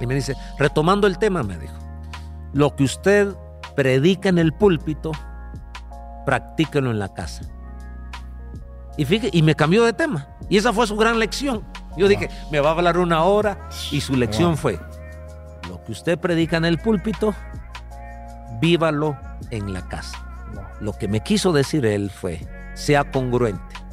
Y 0.00 0.06
me 0.06 0.14
dice, 0.14 0.34
retomando 0.58 1.06
el 1.06 1.18
tema, 1.18 1.42
me 1.42 1.58
dijo, 1.58 1.74
lo 2.52 2.74
que 2.74 2.84
usted 2.84 3.34
predica 3.74 4.28
en 4.28 4.38
el 4.38 4.52
púlpito, 4.52 5.12
practíquelo 6.24 6.90
en 6.90 6.98
la 6.98 7.12
casa. 7.12 7.42
Y 8.96 9.04
fíjate, 9.04 9.36
y 9.36 9.42
me 9.42 9.54
cambió 9.54 9.84
de 9.84 9.92
tema. 9.92 10.26
Y 10.48 10.56
esa 10.56 10.72
fue 10.72 10.86
su 10.86 10.96
gran 10.96 11.18
lección. 11.18 11.64
Yo 11.96 12.08
dije, 12.08 12.30
me 12.50 12.60
va 12.60 12.70
a 12.70 12.72
hablar 12.72 12.98
una 12.98 13.24
hora 13.24 13.68
y 13.90 14.00
su 14.00 14.16
lección 14.16 14.56
fue, 14.56 14.78
lo 15.68 15.82
que 15.84 15.92
usted 15.92 16.18
predica 16.18 16.58
en 16.58 16.66
el 16.66 16.78
púlpito, 16.78 17.34
vívalo 18.60 19.16
en 19.50 19.72
la 19.72 19.86
casa. 19.88 20.25
Lo 20.80 20.92
que 20.92 21.08
me 21.08 21.20
quiso 21.20 21.52
decir 21.52 21.86
él 21.86 22.10
fue, 22.10 22.46
sea 22.74 23.10
congruente 23.10 23.86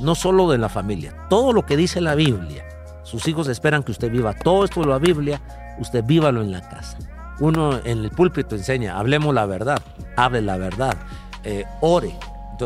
no 0.00 0.14
solo 0.14 0.50
de 0.50 0.58
la 0.58 0.68
familia, 0.68 1.14
todo 1.28 1.52
lo 1.52 1.64
que 1.66 1.76
dice 1.76 2.00
la 2.00 2.14
Biblia. 2.14 2.64
Sus 3.02 3.28
hijos 3.28 3.48
esperan 3.48 3.82
que 3.82 3.92
usted 3.92 4.10
viva 4.10 4.34
todo 4.34 4.64
esto 4.64 4.80
de 4.80 4.86
la 4.86 4.98
Biblia, 4.98 5.40
usted 5.78 6.02
vívalo 6.04 6.40
en 6.40 6.52
la 6.52 6.68
casa. 6.68 6.98
Uno 7.40 7.78
en 7.84 8.04
el 8.04 8.10
púlpito 8.10 8.54
enseña, 8.54 8.98
hablemos 8.98 9.34
la 9.34 9.46
verdad, 9.46 9.82
hable 10.16 10.40
la 10.40 10.56
verdad, 10.56 10.96
eh, 11.42 11.64
ore, 11.80 12.16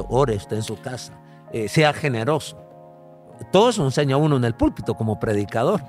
ore 0.09 0.37
usted 0.37 0.57
en 0.57 0.63
su 0.63 0.81
casa, 0.81 1.13
eh, 1.53 1.69
sea 1.69 1.93
generoso. 1.93 2.68
Todo 3.53 3.71
eso 3.71 3.85
enseña 3.85 4.17
uno 4.17 4.37
en 4.37 4.45
el 4.45 4.55
púlpito 4.55 4.95
como 4.95 5.19
predicador. 5.19 5.83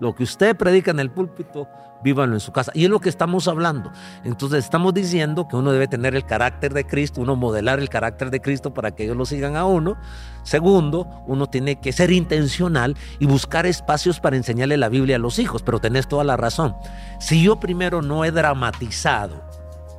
Lo 0.00 0.14
que 0.14 0.24
usted 0.24 0.56
predica 0.56 0.90
en 0.90 1.00
el 1.00 1.10
púlpito, 1.10 1.68
vívalo 2.02 2.34
en 2.34 2.40
su 2.40 2.52
casa. 2.52 2.72
Y 2.74 2.84
es 2.84 2.90
lo 2.90 3.00
que 3.00 3.08
estamos 3.08 3.48
hablando. 3.48 3.92
Entonces 4.24 4.64
estamos 4.64 4.92
diciendo 4.92 5.48
que 5.48 5.56
uno 5.56 5.72
debe 5.72 5.88
tener 5.88 6.14
el 6.14 6.24
carácter 6.24 6.74
de 6.74 6.84
Cristo, 6.84 7.20
uno 7.20 7.36
modelar 7.36 7.78
el 7.78 7.88
carácter 7.88 8.30
de 8.30 8.40
Cristo 8.40 8.74
para 8.74 8.90
que 8.90 9.04
ellos 9.04 9.16
lo 9.16 9.24
sigan 9.24 9.56
a 9.56 9.64
uno. 9.64 9.96
Segundo, 10.42 11.08
uno 11.26 11.46
tiene 11.46 11.80
que 11.80 11.92
ser 11.92 12.10
intencional 12.10 12.96
y 13.18 13.26
buscar 13.26 13.66
espacios 13.66 14.20
para 14.20 14.36
enseñarle 14.36 14.76
la 14.76 14.88
Biblia 14.88 15.16
a 15.16 15.20
los 15.20 15.38
hijos. 15.38 15.62
Pero 15.62 15.78
tenés 15.78 16.08
toda 16.08 16.24
la 16.24 16.36
razón. 16.36 16.74
Si 17.20 17.42
yo 17.42 17.60
primero 17.60 18.02
no 18.02 18.24
he 18.24 18.30
dramatizado, 18.30 19.42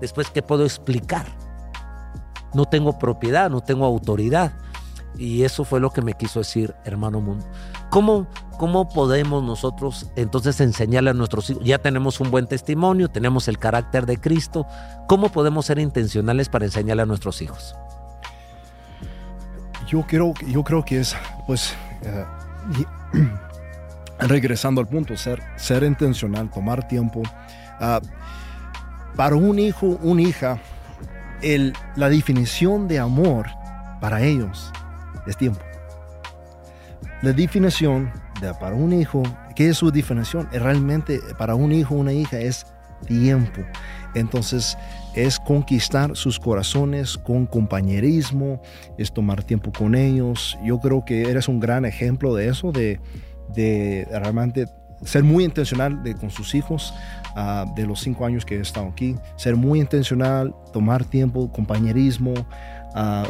después, 0.02 0.30
¿qué 0.30 0.42
puedo 0.42 0.66
explicar? 0.66 1.26
No 2.54 2.66
tengo 2.66 2.98
propiedad, 3.00 3.50
no 3.50 3.62
tengo 3.62 3.86
autoridad. 3.86 4.52
Y 5.18 5.44
eso 5.44 5.64
fue 5.64 5.80
lo 5.80 5.90
que 5.90 6.02
me 6.02 6.14
quiso 6.14 6.40
decir 6.40 6.76
hermano 6.86 7.22
mundo. 7.22 7.46
¿Cómo, 7.90 8.28
¿Cómo 8.58 8.88
podemos 8.88 9.44
nosotros 9.44 10.12
entonces 10.16 10.62
enseñarle 10.62 11.10
a 11.10 11.14
nuestros 11.14 11.50
hijos? 11.50 11.64
Ya 11.64 11.80
tenemos 11.80 12.20
un 12.20 12.30
buen 12.30 12.48
testimonio, 12.48 13.10
tenemos 13.10 13.48
el 13.48 13.58
carácter 13.58 14.06
de 14.06 14.18
Cristo. 14.18 14.68
¿Cómo 15.08 15.30
podemos 15.30 15.66
ser 15.66 15.80
intencionales 15.80 16.50
para 16.50 16.66
enseñarle 16.66 17.04
a 17.04 17.06
nuestros 17.06 17.42
hijos? 17.42 17.76
Yo 19.88 20.06
creo, 20.06 20.34
yo 20.48 20.64
creo 20.64 20.86
que 20.86 21.00
es, 21.00 21.16
pues, 21.48 21.74
eh, 22.04 22.26
regresando 24.20 24.82
al 24.82 24.88
punto, 24.88 25.18
ser, 25.18 25.42
ser 25.56 25.84
intencional, 25.84 26.52
tomar 26.52 26.88
tiempo. 26.88 27.24
Ah, 27.80 28.02
para 29.16 29.36
un 29.36 29.58
hijo, 29.58 29.98
una 30.04 30.22
hija, 30.22 30.60
la 31.96 32.10
definición 32.10 32.88
de 32.88 33.00
amor 33.00 33.48
para 34.00 34.22
ellos 34.22 34.72
es 35.28 35.38
tiempo. 35.38 35.60
La 37.22 37.34
definición 37.34 38.12
de, 38.42 38.54
para 38.56 38.76
un 38.76 38.94
hijo, 38.94 39.24
¿qué 39.56 39.70
es 39.70 39.78
su 39.78 39.92
definición? 39.92 40.48
Realmente 40.52 41.20
para 41.38 41.56
un 41.56 41.72
hijo 41.72 41.96
una 41.96 42.14
hija 42.14 42.40
es 42.40 42.66
tiempo. 43.06 43.62
Entonces 44.14 44.78
es 45.16 45.40
conquistar 45.40 46.16
sus 46.16 46.40
corazones 46.40 47.18
con 47.18 47.46
compañerismo, 47.48 48.62
es 48.98 49.12
tomar 49.12 49.44
tiempo 49.44 49.72
con 49.72 49.96
ellos. 49.96 50.58
Yo 50.64 50.80
creo 50.80 51.04
que 51.06 51.30
eres 51.30 51.48
un 51.48 51.60
gran 51.60 51.86
ejemplo 51.86 52.36
de 52.36 52.50
eso, 52.50 52.72
de, 52.72 53.00
de 53.54 54.08
realmente 54.12 54.68
ser 55.04 55.24
muy 55.24 55.44
intencional 55.44 56.04
de, 56.04 56.16
con 56.16 56.30
sus 56.30 56.56
hijos, 56.56 56.94
ah, 57.36 57.66
de 57.76 57.86
los 57.86 58.02
cinco 58.02 58.26
años 58.26 58.46
que 58.46 58.58
he 58.58 58.62
estado 58.62 58.88
aquí, 58.88 59.16
ser 59.36 59.56
muy 59.56 59.80
intencional, 59.80 60.56
tomar 60.74 61.06
tiempo, 61.06 61.52
compañerismo, 61.52 62.34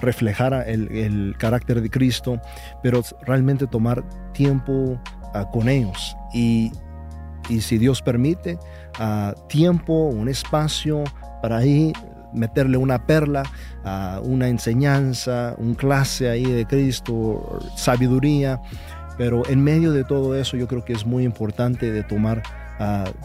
reflejar 0.01 0.53
el, 0.67 1.35
carácter 1.37 1.81
de 1.81 1.89
Cristo, 1.89 2.39
pero 2.81 3.01
realmente 3.25 3.67
tomar 3.67 4.03
tiempo 4.33 4.99
ah, 5.33 5.49
con 5.51 5.67
ellos. 5.67 6.15
Y, 6.33 6.71
y, 7.49 7.61
si 7.61 7.77
Dios 7.77 8.01
permite, 8.01 8.57
ah, 8.99 9.33
tiempo, 9.49 9.93
un 9.93 10.29
espacio 10.29 11.03
para 11.41 11.57
ahí 11.57 11.93
meterle 12.33 12.77
una 12.77 13.05
perla, 13.05 13.43
uh, 13.83 14.19
una 14.27 14.47
enseñanza, 14.49 15.55
un 15.57 15.75
clase 15.75 16.29
ahí 16.29 16.43
de 16.43 16.65
Cristo, 16.65 17.59
sabiduría. 17.75 18.61
Pero 19.17 19.47
en 19.49 19.63
medio 19.63 19.91
de 19.91 20.03
todo 20.03 20.35
eso 20.35 20.57
yo 20.57 20.67
creo 20.67 20.85
que 20.85 20.93
es 20.93 21.05
muy 21.05 21.23
importante 21.23 21.91
de 21.91 22.03
tomar, 22.03 22.43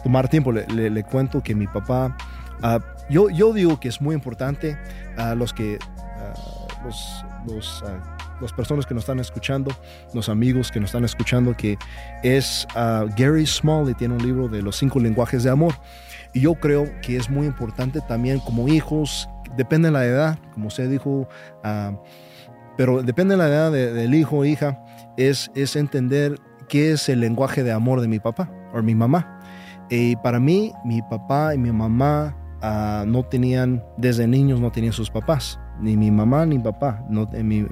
tomar 0.03 0.29
tiempo. 0.29 0.51
Le, 0.51 0.67
le, 0.89 1.03
cuento 1.05 1.43
que 1.43 1.55
mi 1.55 1.67
papá, 1.67 2.17
yo, 3.11 3.29
yo 3.29 3.53
digo 3.53 3.79
que 3.79 3.89
es 3.89 4.01
muy 4.01 4.15
importante 4.15 4.79
a 5.19 5.35
los 5.35 5.53
que 5.53 5.79
los, 6.85 7.25
los, 7.47 7.85
las 8.41 8.53
personas 8.53 8.85
que 8.87 8.95
nos 8.95 9.05
están 9.05 9.21
escuchando, 9.21 9.71
los 10.13 10.29
amigos 10.29 10.71
que 10.71 10.81
nos 10.81 10.89
están 10.89 11.05
escuchando, 11.05 11.57
que 11.57 11.79
es 12.23 12.67
Gary 13.17 13.47
Smalley, 13.47 13.95
tiene 13.95 14.15
un 14.15 14.23
libro 14.23 14.49
de 14.49 14.63
los 14.63 14.77
cinco 14.77 14.99
lenguajes 15.01 15.45
de 15.45 15.51
amor. 15.51 15.75
Y 16.35 16.41
yo 16.41 16.55
creo 16.55 16.87
que 17.03 17.17
es 17.17 17.31
muy 17.31 17.47
importante 17.47 18.01
también 18.01 18.41
como 18.41 18.69
hijos, 18.69 19.29
depende 19.57 19.89
de 19.89 19.93
la 19.93 20.05
edad, 20.05 20.39
como 20.53 20.69
usted 20.69 20.91
dijo, 20.91 21.29
pero 22.77 23.03
depende 23.03 23.35
de 23.35 23.39
la 23.39 23.49
edad 23.49 23.73
del 23.73 24.15
hijo 24.15 24.39
o 24.39 24.45
hija, 24.45 24.83
es, 25.17 25.51
es 25.55 25.77
entender 25.77 26.37
qué 26.69 26.93
es 26.93 27.09
el 27.09 27.21
lenguaje 27.21 27.63
de 27.63 27.73
amor 27.73 28.01
de 28.01 28.09
mi 28.09 28.19
papá 28.19 28.51
o 28.73 28.83
mi 28.83 28.95
mamá. 28.95 29.41
Y 29.91 30.17
para 30.17 30.41
mí, 30.41 30.73
mi 30.85 31.03
papá 31.03 31.55
y 31.55 31.59
mi 31.59 31.71
mamá 31.71 32.35
no 33.07 33.25
tenían, 33.25 33.85
desde 33.99 34.27
niños 34.27 34.61
no 34.61 34.73
tenían 34.73 34.95
sus 34.95 35.11
papás 35.11 35.61
ni 35.81 35.97
mi 35.97 36.11
mamá 36.11 36.47
ni 36.47 36.59
mi 36.59 36.65
papá. 36.65 37.05
No, 37.09 37.29
mi, 37.43 37.67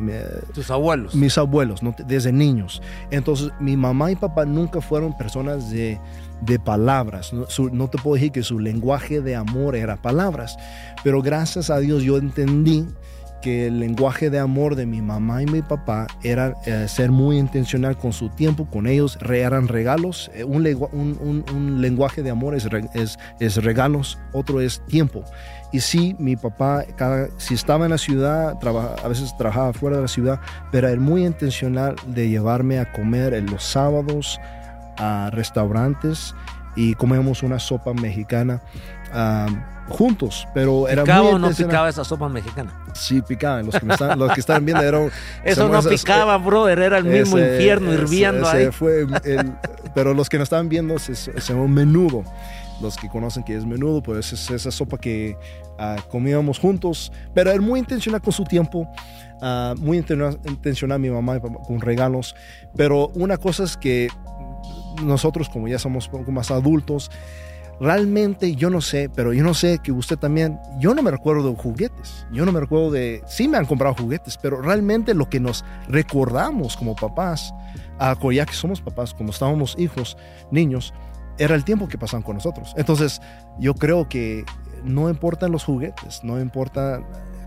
¿Tus 0.54 0.70
abuelos? 0.70 1.14
Mis 1.14 1.36
abuelos, 1.38 1.82
no, 1.82 1.94
desde 2.06 2.32
niños. 2.32 2.82
Entonces, 3.10 3.52
mi 3.60 3.76
mamá 3.76 4.10
y 4.10 4.16
papá 4.16 4.44
nunca 4.44 4.80
fueron 4.80 5.16
personas 5.16 5.70
de, 5.70 5.98
de 6.40 6.58
palabras. 6.58 7.32
No, 7.32 7.46
no, 7.72 7.88
te 7.88 7.98
puedo 7.98 8.14
decir 8.14 8.32
que 8.32 8.42
su 8.42 8.58
lenguaje 8.58 9.20
de 9.20 9.36
amor 9.36 9.76
era 9.76 9.96
palabras, 9.96 10.56
pero 11.04 11.22
gracias 11.22 11.70
a 11.70 11.78
Dios 11.78 12.02
yo 12.02 12.16
entendí 12.16 12.86
que 13.40 13.66
el 13.66 13.80
lenguaje 13.80 14.30
de 14.30 14.38
amor 14.38 14.76
de 14.76 14.86
mi 14.86 15.00
mamá 15.00 15.42
y 15.42 15.46
mi 15.46 15.62
papá 15.62 16.06
era 16.22 16.54
eh, 16.66 16.86
ser 16.88 17.10
muy 17.10 17.38
intencional 17.38 17.96
con 17.96 18.12
su 18.12 18.28
tiempo, 18.28 18.66
con 18.66 18.86
ellos, 18.86 19.18
eran 19.28 19.68
regalos. 19.68 20.30
Eh, 20.34 20.44
un, 20.44 20.66
un, 20.92 21.44
un, 21.54 21.80
lenguaje 21.80 22.22
de 22.22 22.30
amor 22.30 22.54
es, 22.54 22.68
es, 22.94 23.18
es 23.40 23.56
regalos, 23.64 24.18
otro 24.32 24.60
es 24.60 24.82
tiempo. 24.86 25.24
Y 25.72 25.80
sí, 25.80 26.16
mi 26.18 26.36
papá, 26.36 26.84
cada, 26.96 27.28
si 27.38 27.54
estaba 27.54 27.84
en 27.84 27.92
la 27.92 27.98
ciudad, 27.98 28.58
a 29.04 29.08
veces 29.08 29.36
trabajaba 29.36 29.72
fuera 29.72 29.96
de 29.96 30.02
la 30.02 30.08
ciudad, 30.08 30.40
pero 30.72 30.88
era 30.88 31.00
muy 31.00 31.24
intencional 31.24 31.94
de 32.06 32.28
llevarme 32.28 32.80
a 32.80 32.90
comer 32.92 33.34
en 33.34 33.46
los 33.46 33.62
sábados 33.62 34.40
a 34.98 35.30
restaurantes 35.32 36.34
y 36.76 36.94
comíamos 36.94 37.42
una 37.42 37.58
sopa 37.58 37.94
mexicana 37.94 38.60
juntos, 39.88 40.46
pero 40.54 40.88
era 40.88 41.02
¿Picaba 41.02 41.24
muy 41.24 41.32
o 41.32 41.38
no 41.38 41.50
picaba 41.50 41.88
esa 41.88 42.04
sopa 42.04 42.28
mexicana? 42.28 42.72
Sí, 42.94 43.20
picaban. 43.22 43.66
Los 43.66 43.74
que, 43.74 43.84
me 43.84 43.94
están, 43.94 44.18
los 44.18 44.32
que 44.32 44.40
estaban 44.40 44.64
viendo 44.64 44.82
eran... 44.84 45.10
Eso 45.44 45.68
no 45.68 45.82
picaba, 45.82 46.36
brother, 46.38 46.78
era 46.78 46.98
el 46.98 47.04
mismo 47.04 47.38
infierno 47.38 47.92
hirviendo 47.92 48.48
ahí. 48.48 48.70
Fue 48.70 49.06
el, 49.24 49.52
pero 49.94 50.14
los 50.14 50.28
que 50.28 50.38
nos 50.38 50.44
estaban 50.44 50.68
viendo 50.68 50.98
se, 50.98 51.14
se 51.14 51.32
llamó 51.40 51.66
menudo 51.66 52.24
los 52.80 52.96
que 52.96 53.08
conocen 53.08 53.42
que 53.42 53.56
es 53.56 53.64
menudo, 53.64 54.02
pues 54.02 54.32
es 54.32 54.50
esa 54.50 54.70
sopa 54.70 54.98
que 54.98 55.36
ah, 55.78 55.96
comíamos 56.10 56.58
juntos, 56.58 57.12
pero 57.34 57.50
era 57.50 57.60
muy 57.60 57.80
intencional 57.80 58.20
con 58.20 58.32
su 58.32 58.44
tiempo, 58.44 58.88
uh, 59.40 59.74
muy 59.78 59.98
intencional 59.98 60.98
mi 60.98 61.10
mamá 61.10 61.40
con 61.40 61.80
regalos, 61.80 62.34
pero 62.76 63.08
una 63.14 63.36
cosa 63.36 63.64
es 63.64 63.76
que 63.76 64.08
nosotros 65.02 65.48
como 65.48 65.68
ya 65.68 65.78
somos 65.78 66.08
poco 66.08 66.30
más 66.30 66.50
adultos, 66.50 67.10
realmente 67.80 68.54
yo 68.54 68.68
no 68.68 68.82
sé, 68.82 69.10
pero 69.14 69.32
yo 69.32 69.42
no 69.42 69.54
sé 69.54 69.78
que 69.82 69.90
usted 69.90 70.18
también, 70.18 70.58
yo 70.78 70.94
no 70.94 71.02
me 71.02 71.10
recuerdo 71.10 71.50
de 71.50 71.56
juguetes, 71.56 72.26
yo 72.30 72.44
no 72.44 72.52
me 72.52 72.60
recuerdo 72.60 72.90
de, 72.90 73.22
sí 73.26 73.48
me 73.48 73.56
han 73.56 73.64
comprado 73.64 73.94
juguetes, 73.94 74.38
pero 74.40 74.60
realmente 74.60 75.14
lo 75.14 75.28
que 75.28 75.40
nos 75.40 75.64
recordamos 75.88 76.76
como 76.76 76.94
papás, 76.94 77.54
uh, 77.98 78.32
ya 78.32 78.44
que 78.44 78.52
somos 78.52 78.82
papás, 78.82 79.14
como 79.14 79.30
estábamos 79.30 79.74
hijos, 79.78 80.18
niños, 80.50 80.92
era 81.40 81.54
el 81.54 81.64
tiempo 81.64 81.88
que 81.88 81.98
pasaban 81.98 82.22
con 82.22 82.36
nosotros. 82.36 82.74
Entonces, 82.76 83.20
yo 83.58 83.74
creo 83.74 84.08
que 84.08 84.44
no 84.84 85.08
importan 85.08 85.50
los 85.50 85.64
juguetes, 85.64 86.22
no 86.22 86.38
importa 86.38 87.02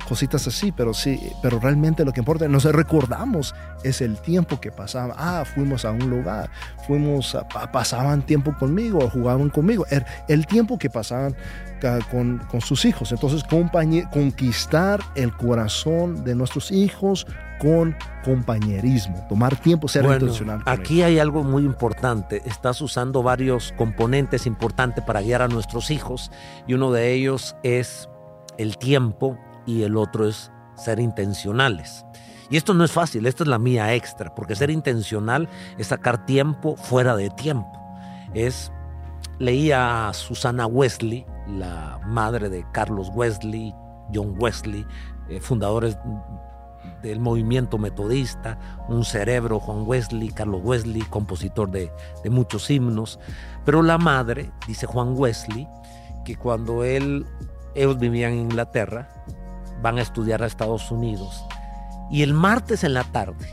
cositas 0.08 0.46
así, 0.48 0.72
pero 0.72 0.94
sí, 0.94 1.32
pero 1.42 1.60
realmente 1.60 2.04
lo 2.04 2.12
que 2.12 2.20
importa, 2.20 2.48
nos 2.48 2.66
recordamos 2.66 3.56
es 3.84 4.02
el 4.02 4.18
tiempo 4.18 4.60
que 4.60 4.72
pasaban. 4.72 5.16
Ah, 5.18 5.44
fuimos 5.46 5.86
a 5.86 5.92
un 5.92 6.10
lugar, 6.10 6.50
fuimos, 6.88 7.36
a, 7.36 7.48
pasaban 7.48 8.26
tiempo 8.26 8.54
conmigo, 8.58 9.10
jugaban 9.10 9.50
conmigo. 9.50 9.86
El, 9.90 10.04
el 10.28 10.46
tiempo 10.46 10.78
que 10.78 10.90
pasaban 10.90 11.36
con, 12.10 12.40
con, 12.50 12.62
sus 12.62 12.86
hijos. 12.86 13.12
Entonces, 13.12 13.44
conquistar 14.12 15.02
el 15.16 15.34
corazón 15.36 16.24
de 16.24 16.34
nuestros 16.36 16.72
hijos 16.72 17.28
con 17.63 17.96
compañerismo, 18.25 19.25
tomar 19.29 19.55
tiempo, 19.55 19.88
ser 19.88 20.03
intencional. 20.03 20.62
Aquí 20.65 21.01
hay 21.01 21.17
algo 21.17 21.43
muy 21.43 21.63
importante. 21.63 22.41
Estás 22.46 22.82
usando 22.82 23.24
varios 23.24 23.74
componentes 23.77 24.46
importantes 24.46 25.01
para 25.05 25.22
guiar 25.22 25.41
a 25.41 25.48
nuestros 25.48 25.89
hijos 25.89 26.29
y 26.67 26.74
uno 26.74 26.91
de 26.91 27.13
ellos 27.13 27.55
es 27.63 28.10
el 28.58 28.77
tiempo 28.77 29.38
y 29.65 29.84
el 29.84 29.96
otro 29.96 30.27
es 30.27 30.51
ser 30.75 31.00
intencionales. 31.00 32.05
Y 32.50 32.58
esto 32.58 32.74
no 32.74 32.84
es 32.84 32.91
fácil, 32.91 33.25
esta 33.25 33.43
es 33.43 33.48
la 33.48 33.60
mía 33.60 33.93
extra, 33.96 34.36
porque 34.36 34.55
ser 34.55 34.70
intencional 34.70 35.48
es 35.77 35.88
sacar 35.88 36.25
tiempo 36.25 36.75
fuera 36.75 37.15
de 37.15 37.29
tiempo. 37.29 37.72
Es 38.34 38.74
leía 39.39 40.10
a 40.10 40.13
Susana 40.13 40.67
Wesley, 40.67 41.25
la 41.48 42.01
madre 42.05 42.50
de 42.50 42.65
Carlos 42.74 43.10
Wesley, 43.13 43.74
John 44.13 44.36
Wesley, 44.38 44.86
eh, 45.29 45.39
fundadores 45.39 45.98
del 47.04 47.20
movimiento 47.20 47.78
metodista, 47.78 48.58
un 48.88 49.04
cerebro, 49.04 49.60
Juan 49.60 49.84
Wesley, 49.86 50.30
Carlos 50.30 50.62
Wesley, 50.64 51.02
compositor 51.02 51.70
de, 51.70 51.92
muchos 52.32 52.70
himnos. 52.72 53.20
Pero 53.66 53.84
la 53.84 53.98
madre, 53.98 54.52
dice 54.68 54.88
Juan 54.88 55.14
Wesley, 55.16 55.68
que 56.24 56.38
cuando 56.38 56.84
él, 56.84 57.28
ellos 57.76 58.00
vivían 58.00 58.32
en 58.34 58.40
Inglaterra, 58.40 59.10
van 59.82 59.98
a 60.00 60.02
estudiar 60.02 60.42
a 60.42 60.48
Estados 60.48 60.90
Unidos, 60.90 61.46
Y 62.10 62.22
el 62.22 62.34
martes 62.34 62.84
en 62.84 62.94
la 62.94 63.04
tarde, 63.04 63.48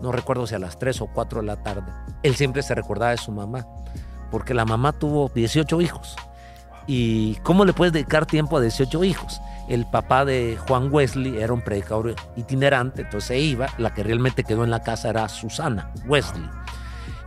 no 0.00 0.12
recuerdo 0.12 0.46
si 0.46 0.54
a 0.54 0.58
las 0.58 0.78
3 0.78 1.00
o 1.00 1.06
4 1.06 1.40
de 1.40 1.46
la 1.46 1.56
tarde, 1.56 1.90
él 2.22 2.36
siempre 2.36 2.62
se 2.62 2.74
recordaba 2.74 3.10
de 3.10 3.16
su 3.16 3.32
mamá, 3.32 3.66
porque 4.30 4.54
la 4.54 4.64
mamá 4.64 4.92
tuvo 4.92 5.28
18 5.28 5.80
hijos. 5.80 6.16
¿Y 6.86 7.36
cómo 7.36 7.64
le 7.64 7.72
puedes 7.72 7.92
dedicar 7.92 8.26
tiempo 8.26 8.56
a 8.56 8.60
18 8.60 9.04
hijos? 9.04 9.40
El 9.70 9.86
papá 9.86 10.24
de 10.24 10.58
Juan 10.66 10.92
Wesley 10.92 11.38
era 11.38 11.52
un 11.52 11.60
predicador 11.60 12.16
itinerante, 12.34 13.02
entonces 13.02 13.28
se 13.28 13.38
iba, 13.38 13.68
la 13.78 13.94
que 13.94 14.02
realmente 14.02 14.42
quedó 14.42 14.64
en 14.64 14.70
la 14.70 14.82
casa 14.82 15.10
era 15.10 15.28
Susana 15.28 15.92
Wesley. 16.08 16.50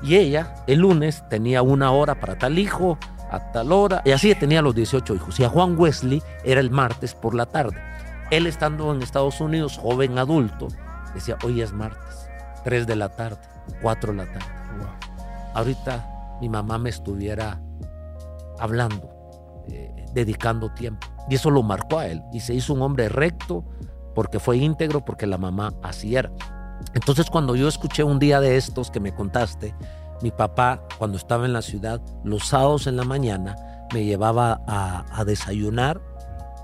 Y 0.01 0.17
ella, 0.17 0.53
el 0.67 0.79
lunes, 0.79 1.23
tenía 1.29 1.61
una 1.61 1.91
hora 1.91 2.19
para 2.19 2.37
tal 2.37 2.59
hijo, 2.59 2.97
a 3.31 3.53
tal 3.53 3.71
hora, 3.71 4.01
y 4.03 4.11
así 4.11 4.35
tenía 4.35 4.61
los 4.61 4.75
18 4.75 5.15
hijos. 5.15 5.39
Y 5.39 5.45
a 5.45 5.49
Juan 5.49 5.79
Wesley 5.79 6.21
era 6.43 6.59
el 6.59 6.69
martes 6.69 7.15
por 7.15 7.33
la 7.33 7.45
tarde. 7.45 7.77
Él 8.29 8.45
estando 8.45 8.93
en 8.93 9.01
Estados 9.01 9.39
Unidos, 9.39 9.77
joven 9.77 10.17
adulto, 10.17 10.67
decía, 11.15 11.37
hoy 11.45 11.61
es 11.61 11.71
martes, 11.71 12.29
3 12.65 12.85
de 12.85 12.97
la 12.97 13.07
tarde, 13.07 13.39
4 13.81 14.11
de 14.11 14.17
la 14.17 14.25
tarde. 14.25 14.45
Ahorita 15.53 16.37
mi 16.41 16.49
mamá 16.49 16.77
me 16.77 16.89
estuviera 16.89 17.61
hablando, 18.59 19.09
eh, 19.69 20.02
dedicando 20.13 20.69
tiempo. 20.69 21.07
Y 21.29 21.35
eso 21.35 21.49
lo 21.49 21.63
marcó 21.63 21.99
a 21.99 22.07
él. 22.07 22.23
Y 22.31 22.39
se 22.39 22.53
hizo 22.53 22.73
un 22.73 22.81
hombre 22.81 23.09
recto 23.09 23.63
porque 24.13 24.39
fue 24.39 24.57
íntegro, 24.57 25.03
porque 25.03 25.27
la 25.27 25.37
mamá 25.37 25.73
así 25.81 26.15
era. 26.15 26.31
Entonces 26.93 27.29
cuando 27.29 27.55
yo 27.55 27.67
escuché 27.67 28.03
un 28.03 28.19
día 28.19 28.39
de 28.39 28.57
estos 28.57 28.91
que 28.91 28.99
me 28.99 29.13
contaste, 29.13 29.73
mi 30.21 30.31
papá 30.31 30.81
cuando 30.97 31.17
estaba 31.17 31.45
en 31.45 31.53
la 31.53 31.61
ciudad, 31.61 32.01
los 32.23 32.47
sábados 32.47 32.87
en 32.87 32.97
la 32.97 33.03
mañana, 33.03 33.55
me 33.93 34.05
llevaba 34.05 34.61
a, 34.67 35.23
desayunar 35.25 36.01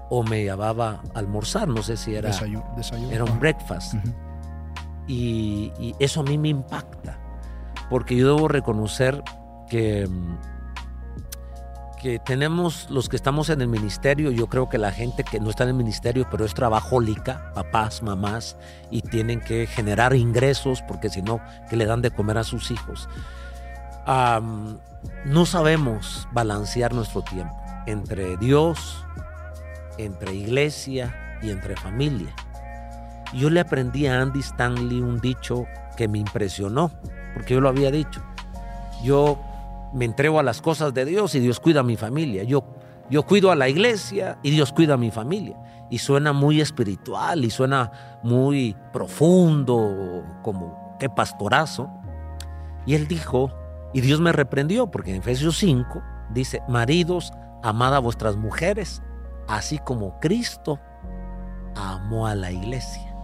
o 0.10 0.24
me 0.24 0.44
llevaba 0.44 1.02
a 1.14 1.20
almorzar, 1.20 1.68
no 1.68 1.84
sé 1.84 1.96
si 1.98 2.16
era, 2.16 2.32
era 3.12 3.24
un 3.24 3.40
breakfast. 3.40 3.94
y, 5.08 5.72
y 5.80 5.96
eso 6.00 6.22
a 6.22 6.24
mí 6.24 6.38
me 6.38 6.50
impacta, 6.50 7.20
porque 7.90 8.16
yo 8.16 8.36
debo 8.36 8.48
reconocer 8.48 9.24
que 9.70 10.08
mm, 10.08 10.38
que 12.00 12.18
tenemos 12.18 12.90
los 12.90 13.10
que 13.10 13.18
estamos 13.18 13.50
en 13.50 13.62
el 13.62 13.68
ministerio, 13.68 14.32
yo 14.32 14.48
creo 14.48 14.70
que 14.70 14.78
la 14.78 14.92
gente 14.92 15.24
que 15.24 15.40
no 15.40 15.50
está 15.50 15.64
en 15.64 15.70
el 15.70 15.76
ministerio, 15.76 16.26
pero 16.32 16.46
es 16.46 16.54
trabajólica, 16.54 17.52
papás, 17.54 18.02
mamás, 18.02 18.58
y 18.90 19.02
tienen 19.02 19.42
que 19.42 19.68
generar 19.68 20.16
ingresos 20.16 20.82
porque 20.88 21.10
si 21.10 21.22
no, 21.22 21.42
que 21.70 21.76
le 21.76 21.86
dan 21.86 22.02
de 22.02 22.12
comer 22.12 22.38
a 22.38 22.44
sus 22.44 22.72
hijos. 22.72 23.08
no 25.26 25.46
sabemos 25.46 26.28
balancear 26.32 26.94
nuestro 26.94 27.22
tiempo 27.22 27.56
entre 27.86 28.38
Dios, 28.38 29.06
entre 29.98 30.34
iglesia 30.34 31.38
y 31.42 31.52
entre 31.52 31.76
familia. 31.76 32.34
Yo 33.34 33.50
le 33.50 33.60
aprendí 33.60 34.08
a 34.08 34.22
Andy 34.22 34.40
Stanley 34.40 35.02
un 35.02 35.20
dicho 35.20 35.66
que 35.98 36.08
me 36.08 36.18
impresionó, 36.18 36.92
porque 37.34 37.56
yo 37.56 37.62
lo 37.62 37.70
había 37.70 37.92
dicho. 37.92 38.22
Yo 39.04 39.40
me 39.94 40.06
entrego 40.06 40.40
a 40.40 40.44
las 40.44 40.62
cosas 40.62 40.94
de 40.94 41.06
Dios 41.06 41.36
y 41.36 41.40
Dios 41.40 41.60
cuida 41.60 41.82
a 41.82 41.84
mi 41.84 41.96
familia. 41.96 42.44
Yo, 42.44 42.64
yo 43.10 43.24
cuido 43.24 43.52
a 43.52 43.56
la 43.56 43.70
iglesia 43.70 44.38
y 44.44 44.52
Dios 44.52 44.72
cuida 44.72 44.96
a 44.96 44.98
mi 44.98 45.12
familia. 45.12 45.58
Y 45.90 46.00
suena 46.00 46.34
muy 46.34 46.62
espiritual 46.62 47.44
y 47.44 47.50
suena 47.50 48.20
muy 48.24 48.76
profundo, 48.94 50.24
como 50.44 50.98
qué 51.00 51.10
pastorazo. 51.10 51.90
Y 52.86 52.94
él 52.94 53.08
dijo, 53.08 53.52
y 53.94 54.02
Dios 54.02 54.20
me 54.20 54.32
reprendió, 54.32 54.92
porque 54.92 55.12
en 55.12 55.18
Efesios 55.18 55.58
5 55.58 56.02
dice, 56.32 56.62
maridos, 56.68 57.32
amad 57.64 57.96
a 57.96 58.00
vuestras 58.00 58.36
mujeres, 58.36 59.02
así 59.48 59.80
como 59.80 60.20
Cristo 60.20 60.80
amó 61.76 62.28
a 62.28 62.36
la 62.36 62.52
iglesia. 62.52 63.16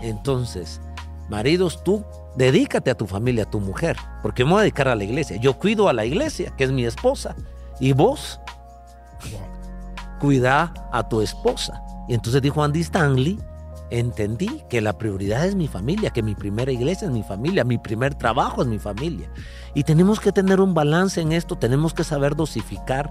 Entonces, 0.00 0.80
maridos, 1.28 1.84
tú 1.84 2.04
Dedícate 2.36 2.90
a 2.90 2.96
tu 2.96 3.06
familia, 3.06 3.44
a 3.44 3.50
tu 3.50 3.60
mujer, 3.60 3.96
porque 4.22 4.44
me 4.44 4.52
voy 4.52 4.58
a 4.60 4.62
dedicar 4.62 4.88
a 4.88 4.94
la 4.94 5.04
iglesia. 5.04 5.36
Yo 5.36 5.58
cuido 5.58 5.88
a 5.88 5.92
la 5.92 6.04
iglesia, 6.04 6.52
que 6.56 6.64
es 6.64 6.72
mi 6.72 6.84
esposa, 6.84 7.34
y 7.80 7.92
vos 7.92 8.40
cuida 10.20 10.72
a 10.92 11.08
tu 11.08 11.20
esposa. 11.22 11.82
Y 12.08 12.14
entonces 12.14 12.40
dijo 12.42 12.62
Andy 12.62 12.80
Stanley, 12.80 13.38
entendí 13.90 14.62
que 14.68 14.80
la 14.80 14.96
prioridad 14.96 15.44
es 15.46 15.54
mi 15.54 15.66
familia, 15.66 16.10
que 16.10 16.22
mi 16.22 16.34
primera 16.34 16.70
iglesia 16.70 17.06
es 17.06 17.12
mi 17.12 17.22
familia, 17.22 17.64
mi 17.64 17.78
primer 17.78 18.14
trabajo 18.14 18.62
es 18.62 18.68
mi 18.68 18.78
familia. 18.78 19.28
Y 19.74 19.82
tenemos 19.82 20.20
que 20.20 20.32
tener 20.32 20.60
un 20.60 20.74
balance 20.74 21.20
en 21.20 21.32
esto, 21.32 21.56
tenemos 21.56 21.94
que 21.94 22.04
saber 22.04 22.36
dosificar. 22.36 23.10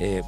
Eh, 0.00 0.22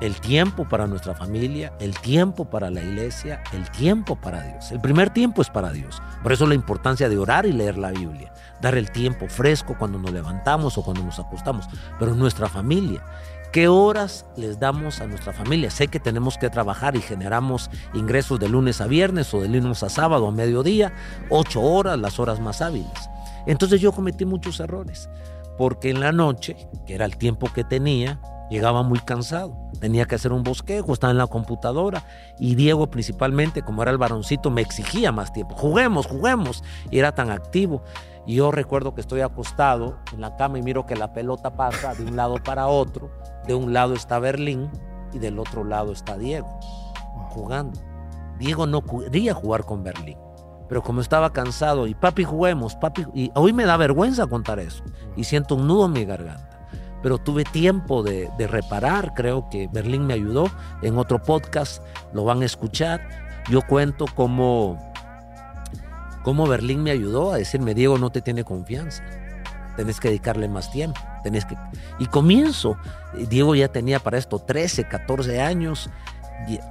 el 0.00 0.20
tiempo 0.20 0.68
para 0.68 0.86
nuestra 0.86 1.14
familia, 1.14 1.72
el 1.80 1.98
tiempo 1.98 2.44
para 2.44 2.70
la 2.70 2.82
iglesia, 2.82 3.42
el 3.52 3.68
tiempo 3.70 4.16
para 4.16 4.42
Dios. 4.42 4.70
El 4.70 4.80
primer 4.80 5.10
tiempo 5.10 5.42
es 5.42 5.50
para 5.50 5.72
Dios. 5.72 6.00
Por 6.22 6.32
eso 6.32 6.46
la 6.46 6.54
importancia 6.54 7.08
de 7.08 7.18
orar 7.18 7.46
y 7.46 7.52
leer 7.52 7.78
la 7.78 7.90
Biblia. 7.90 8.32
Dar 8.60 8.76
el 8.76 8.90
tiempo 8.90 9.28
fresco 9.28 9.76
cuando 9.76 9.98
nos 9.98 10.12
levantamos 10.12 10.78
o 10.78 10.84
cuando 10.84 11.02
nos 11.02 11.18
acostamos. 11.18 11.66
Pero 11.98 12.14
nuestra 12.14 12.48
familia, 12.48 13.04
¿qué 13.52 13.66
horas 13.66 14.24
les 14.36 14.60
damos 14.60 15.00
a 15.00 15.06
nuestra 15.06 15.32
familia? 15.32 15.70
Sé 15.70 15.88
que 15.88 15.98
tenemos 15.98 16.38
que 16.38 16.48
trabajar 16.48 16.94
y 16.94 17.00
generamos 17.00 17.68
ingresos 17.92 18.38
de 18.38 18.48
lunes 18.48 18.80
a 18.80 18.86
viernes 18.86 19.34
o 19.34 19.40
de 19.40 19.48
lunes 19.48 19.82
a 19.82 19.88
sábado 19.88 20.28
a 20.28 20.32
mediodía, 20.32 20.92
ocho 21.28 21.60
horas, 21.60 21.98
las 21.98 22.20
horas 22.20 22.38
más 22.38 22.62
hábiles. 22.62 23.10
Entonces 23.46 23.80
yo 23.80 23.92
cometí 23.92 24.24
muchos 24.24 24.60
errores. 24.60 25.08
Porque 25.56 25.90
en 25.90 25.98
la 25.98 26.12
noche, 26.12 26.56
que 26.86 26.94
era 26.94 27.04
el 27.04 27.16
tiempo 27.16 27.52
que 27.52 27.64
tenía, 27.64 28.20
Llegaba 28.50 28.82
muy 28.82 28.98
cansado, 29.00 29.54
tenía 29.78 30.04
que 30.04 30.14
hacer 30.14 30.32
un 30.32 30.42
bosquejo, 30.42 30.92
estaba 30.92 31.10
en 31.10 31.18
la 31.18 31.26
computadora 31.26 32.04
y 32.38 32.54
Diego 32.54 32.88
principalmente, 32.88 33.62
como 33.62 33.82
era 33.82 33.90
el 33.90 33.98
varoncito, 33.98 34.50
me 34.50 34.60
exigía 34.60 35.12
más 35.12 35.32
tiempo. 35.32 35.54
Juguemos, 35.56 36.06
juguemos. 36.06 36.62
Y 36.90 36.98
era 36.98 37.12
tan 37.12 37.30
activo. 37.30 37.82
Y 38.26 38.36
yo 38.36 38.50
recuerdo 38.50 38.94
que 38.94 39.00
estoy 39.00 39.20
acostado 39.22 39.96
en 40.12 40.20
la 40.20 40.36
cama 40.36 40.58
y 40.58 40.62
miro 40.62 40.86
que 40.86 40.96
la 40.96 41.12
pelota 41.12 41.50
pasa 41.54 41.94
de 41.94 42.04
un 42.04 42.16
lado 42.16 42.36
para 42.42 42.66
otro. 42.66 43.10
De 43.46 43.54
un 43.54 43.72
lado 43.72 43.94
está 43.94 44.18
Berlín 44.18 44.70
y 45.12 45.18
del 45.18 45.38
otro 45.38 45.64
lado 45.64 45.92
está 45.92 46.18
Diego 46.18 46.60
jugando. 47.28 47.78
Diego 48.38 48.66
no 48.66 48.82
quería 48.82 49.34
jugar 49.34 49.64
con 49.64 49.82
Berlín. 49.82 50.18
Pero 50.68 50.82
como 50.82 51.00
estaba 51.00 51.32
cansado 51.32 51.86
y 51.86 51.94
papi 51.94 52.24
juguemos, 52.24 52.76
papi, 52.76 53.06
y 53.14 53.30
hoy 53.34 53.52
me 53.52 53.64
da 53.64 53.76
vergüenza 53.76 54.26
contar 54.26 54.58
eso. 54.58 54.84
Y 55.16 55.24
siento 55.24 55.54
un 55.54 55.66
nudo 55.66 55.86
en 55.86 55.92
mi 55.92 56.04
garganta 56.04 56.57
pero 57.02 57.18
tuve 57.18 57.44
tiempo 57.44 58.02
de, 58.02 58.30
reparar. 58.48 59.14
Creo 59.14 59.48
que 59.50 59.68
Berlín 59.68 60.06
me 60.06 60.14
ayudó. 60.14 60.50
En 60.82 60.98
otro 60.98 61.22
podcast 61.22 61.82
lo 62.12 62.24
van 62.24 62.42
a 62.42 62.46
escuchar. 62.46 63.08
Yo 63.50 63.62
cuento 63.62 64.06
cómo, 64.14 64.92
cómo 66.22 66.46
Berlín 66.46 66.82
me 66.82 66.90
ayudó 66.90 67.32
a 67.32 67.38
decirme, 67.38 67.74
Diego, 67.74 67.98
no 67.98 68.10
te 68.10 68.20
tiene 68.20 68.44
confianza. 68.44 69.02
Tenés 69.76 70.00
que 70.00 70.08
dedicarle 70.08 70.48
más 70.48 70.70
tiempo. 70.72 71.00
Tenés 71.22 71.44
que... 71.44 71.56
Y 71.98 72.06
comienzo. 72.06 72.76
Diego 73.28 73.54
ya 73.54 73.68
tenía 73.68 74.00
para 74.00 74.18
esto 74.18 74.38
13, 74.40 74.88
14 74.88 75.40
años 75.40 75.88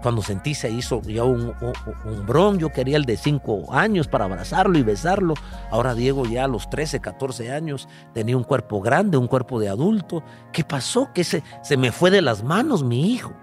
cuando 0.01 0.21
sentí 0.21 0.55
se 0.55 0.71
hizo 0.71 1.01
ya 1.01 1.23
un, 1.23 1.53
un, 2.05 2.25
bron, 2.25 2.57
yo 2.57 2.71
quería 2.71 2.97
el 2.97 3.05
de 3.05 3.17
5 3.17 3.73
años 3.73 4.07
para 4.07 4.25
abrazarlo 4.25 4.77
y 4.77 4.83
besarlo. 4.83 5.33
Ahora 5.69 5.93
Diego 5.93 6.25
ya 6.25 6.45
a 6.45 6.47
los 6.47 6.69
13, 6.69 6.99
14 6.99 7.51
años 7.51 7.87
tenía 8.13 8.37
un 8.37 8.43
cuerpo 8.43 8.81
grande, 8.81 9.17
un 9.17 9.27
cuerpo 9.27 9.59
de 9.59 9.69
adulto. 9.69 10.23
¿Qué 10.51 10.63
pasó? 10.63 11.11
Que 11.13 11.23
se, 11.23 11.43
se 11.61 11.77
me 11.77 11.91
fue 11.91 12.11
de 12.11 12.21
las 12.21 12.43
manos 12.43 12.83
mi 12.83 13.11
hijo. 13.11 13.33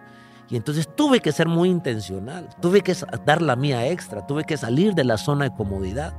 Y 0.51 0.57
entonces 0.57 0.89
tuve 0.95 1.21
que 1.21 1.33
ser 1.33 1.49
muy 1.49 1.71
intencional, 1.71 2.49
tuve 2.61 2.83
que 2.83 2.95
dar 3.25 3.41
la 3.41 3.57
mía 3.57 3.87
extra, 3.87 4.27
tuve 4.27 4.45
que 4.45 4.57
salir 4.57 4.95
de 4.95 5.05
la 5.05 5.17
zona 5.17 5.45
de 5.45 5.55
comodidad. 5.55 6.13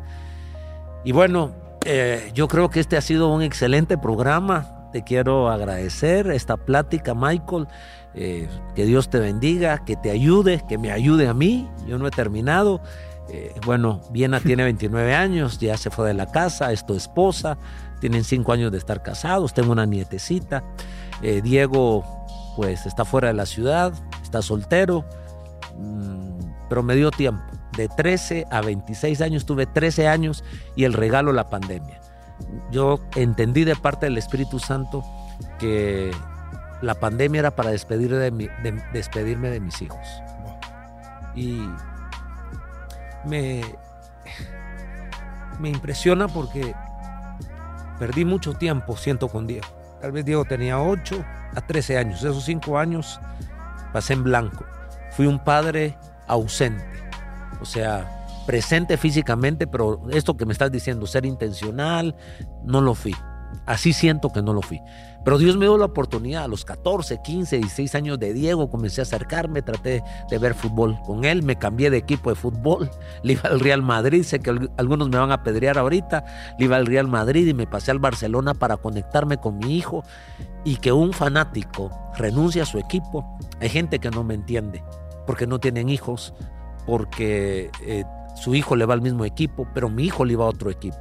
Y 1.04 1.12
bueno, 1.12 1.52
eh, 1.86 2.32
yo 2.34 2.48
creo 2.48 2.70
que 2.70 2.80
este 2.80 2.98
ha 2.98 3.02
sido 3.02 3.30
un 3.30 3.44
excelente 3.44 3.98
programa. 3.98 4.75
Te 4.96 5.04
quiero 5.04 5.50
agradecer 5.50 6.32
esta 6.32 6.56
plática, 6.56 7.14
Michael. 7.14 7.68
Eh, 8.14 8.48
que 8.76 8.86
Dios 8.86 9.10
te 9.10 9.20
bendiga, 9.20 9.84
que 9.84 9.98
te 9.98 10.10
ayude, 10.10 10.64
que 10.70 10.78
me 10.78 10.90
ayude 10.94 11.28
a 11.28 11.34
mí. 11.34 11.70
Yo 11.86 11.98
no 11.98 12.08
he 12.08 12.12
terminado. 12.12 12.80
Eh, 13.28 13.54
bueno, 13.66 14.00
Viena 14.12 14.40
tiene 14.40 14.64
29 14.72 15.14
años, 15.14 15.60
ya 15.60 15.76
se 15.76 15.90
fue 15.90 16.08
de 16.08 16.14
la 16.14 16.28
casa, 16.28 16.72
es 16.72 16.86
tu 16.86 16.96
esposa, 16.96 17.58
tienen 18.00 18.24
5 18.24 18.54
años 18.54 18.72
de 18.72 18.78
estar 18.78 19.04
casados, 19.04 19.54
tengo 19.54 19.74
una 19.74 19.86
nietecita. 19.86 20.64
Eh, 21.22 21.42
Diego, 21.44 22.06
pues 22.56 22.86
está 22.86 23.04
fuera 23.04 23.28
de 23.28 23.34
la 23.34 23.46
ciudad, 23.46 23.92
está 24.24 24.42
soltero, 24.42 25.04
mm, 25.78 26.70
pero 26.70 26.84
me 26.84 26.96
dio 26.96 27.12
tiempo. 27.12 27.44
De 27.76 27.90
13 27.90 28.46
a 28.50 28.62
26 28.62 29.20
años, 29.20 29.46
tuve 29.46 29.66
13 29.66 30.08
años 30.08 30.46
y 30.78 30.86
el 30.86 30.94
regalo 30.94 31.34
la 31.34 31.50
pandemia. 31.50 32.00
Yo 32.72 33.00
entendí 33.16 33.64
de 33.64 33.76
parte 33.76 34.06
del 34.06 34.18
Espíritu 34.18 34.60
Santo 34.60 35.04
que 35.60 36.12
la 36.82 36.96
pandemia 36.96 37.40
era 37.40 37.56
para 37.56 37.72
despedir 37.72 38.14
de 38.14 38.84
despedirme 38.94 39.50
de 39.50 39.60
mis 39.60 39.82
hijos. 39.82 40.08
Y 41.36 41.68
me, 43.26 43.62
me 45.60 45.70
impresiona 45.70 46.28
porque 46.28 46.74
perdí 48.00 48.26
mucho 48.26 48.54
tiempo, 48.54 48.96
siento, 48.98 49.28
con 49.28 49.48
Diego. 49.48 49.68
Tal 50.02 50.12
vez 50.12 50.26
Diego 50.26 50.46
tenía 50.46 50.80
8 50.80 51.26
a 51.56 51.62
13 51.62 51.98
años. 51.98 52.20
Esos 52.24 52.44
5 52.44 52.78
años 52.78 53.20
pasé 53.94 54.14
en 54.14 54.24
blanco. 54.24 54.66
Fui 55.12 55.26
un 55.26 55.40
padre 55.40 55.98
ausente. 56.28 56.86
O 57.62 57.66
sea, 57.66 58.15
presente 58.46 58.98
físicamente, 58.98 59.68
pero 59.68 60.02
esto 60.12 60.38
que 60.38 60.46
me 60.46 60.54
estás 60.54 60.72
diciendo, 60.72 61.08
ser 61.08 61.26
intencional, 61.26 62.16
no 62.64 62.82
lo 62.82 62.96
fui. 62.96 63.16
Así 63.66 63.94
siento 63.94 64.32
que 64.32 64.42
no 64.42 64.54
lo 64.54 64.62
fui. 64.62 64.82
Pero 65.24 65.40
Dios 65.40 65.58
me 65.58 65.66
dio 65.66 65.78
la 65.78 65.86
oportunidad 65.86 66.44
a 66.44 66.48
los 66.48 66.66
14, 66.66 67.20
15, 67.24 67.58
16 67.58 67.96
años 67.96 68.20
de 68.20 68.32
Diego, 68.32 68.70
comencé 68.70 69.02
a 69.02 69.04
acercarme, 69.04 69.64
traté 69.64 70.04
de 70.30 70.38
ver 70.38 70.54
fútbol 70.54 71.00
con 71.04 71.26
él, 71.26 71.42
me 71.42 71.56
cambié 71.56 71.90
de 71.90 71.98
equipo 71.98 72.30
de 72.30 72.36
fútbol, 72.36 72.92
le 73.24 73.34
iba 73.34 73.50
al 73.50 73.60
Real 73.60 73.82
Madrid, 73.82 74.22
sé 74.22 74.40
que 74.40 74.56
algunos 74.78 75.10
me 75.10 75.18
van 75.18 75.32
a 75.32 75.42
pedrear 75.42 75.80
ahorita, 75.80 76.24
le 76.60 76.66
iba 76.66 76.76
al 76.76 76.86
Real 76.86 77.08
Madrid 77.08 77.48
y 77.48 77.56
me 77.56 77.66
pasé 77.66 77.90
al 77.90 77.98
Barcelona 77.98 78.54
para 78.54 78.78
conectarme 78.78 79.38
con 79.38 79.58
mi 79.58 79.76
hijo 79.76 80.04
y 80.64 80.76
que 80.76 80.92
un 80.92 81.12
fanático 81.12 81.90
renuncie 82.16 82.62
a 82.62 82.66
su 82.66 82.78
equipo, 82.78 83.26
hay 83.60 83.70
gente 83.70 83.98
que 83.98 84.12
no 84.12 84.24
me 84.24 84.36
entiende, 84.36 84.84
porque 85.26 85.48
no 85.48 85.60
tienen 85.60 85.90
hijos, 85.90 86.36
porque 86.86 87.72
eh, 87.82 88.04
su 88.36 88.54
hijo 88.56 88.76
le 88.76 88.86
va 88.86 88.94
al 88.94 89.02
mismo 89.02 89.26
equipo, 89.26 89.68
pero 89.74 89.90
mi 89.90 90.04
hijo 90.04 90.26
le 90.26 90.34
iba 90.34 90.46
a 90.46 90.50
otro 90.50 90.70
equipo. 90.70 91.00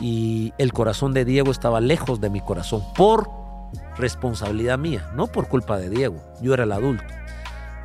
Y 0.00 0.52
el 0.58 0.72
corazón 0.72 1.12
de 1.12 1.24
Diego 1.24 1.50
estaba 1.50 1.80
lejos 1.80 2.20
de 2.20 2.30
mi 2.30 2.40
corazón 2.40 2.82
por 2.94 3.28
responsabilidad 3.96 4.78
mía, 4.78 5.10
no 5.14 5.26
por 5.26 5.48
culpa 5.48 5.76
de 5.76 5.90
Diego, 5.90 6.22
yo 6.40 6.54
era 6.54 6.64
el 6.64 6.72
adulto. 6.72 7.04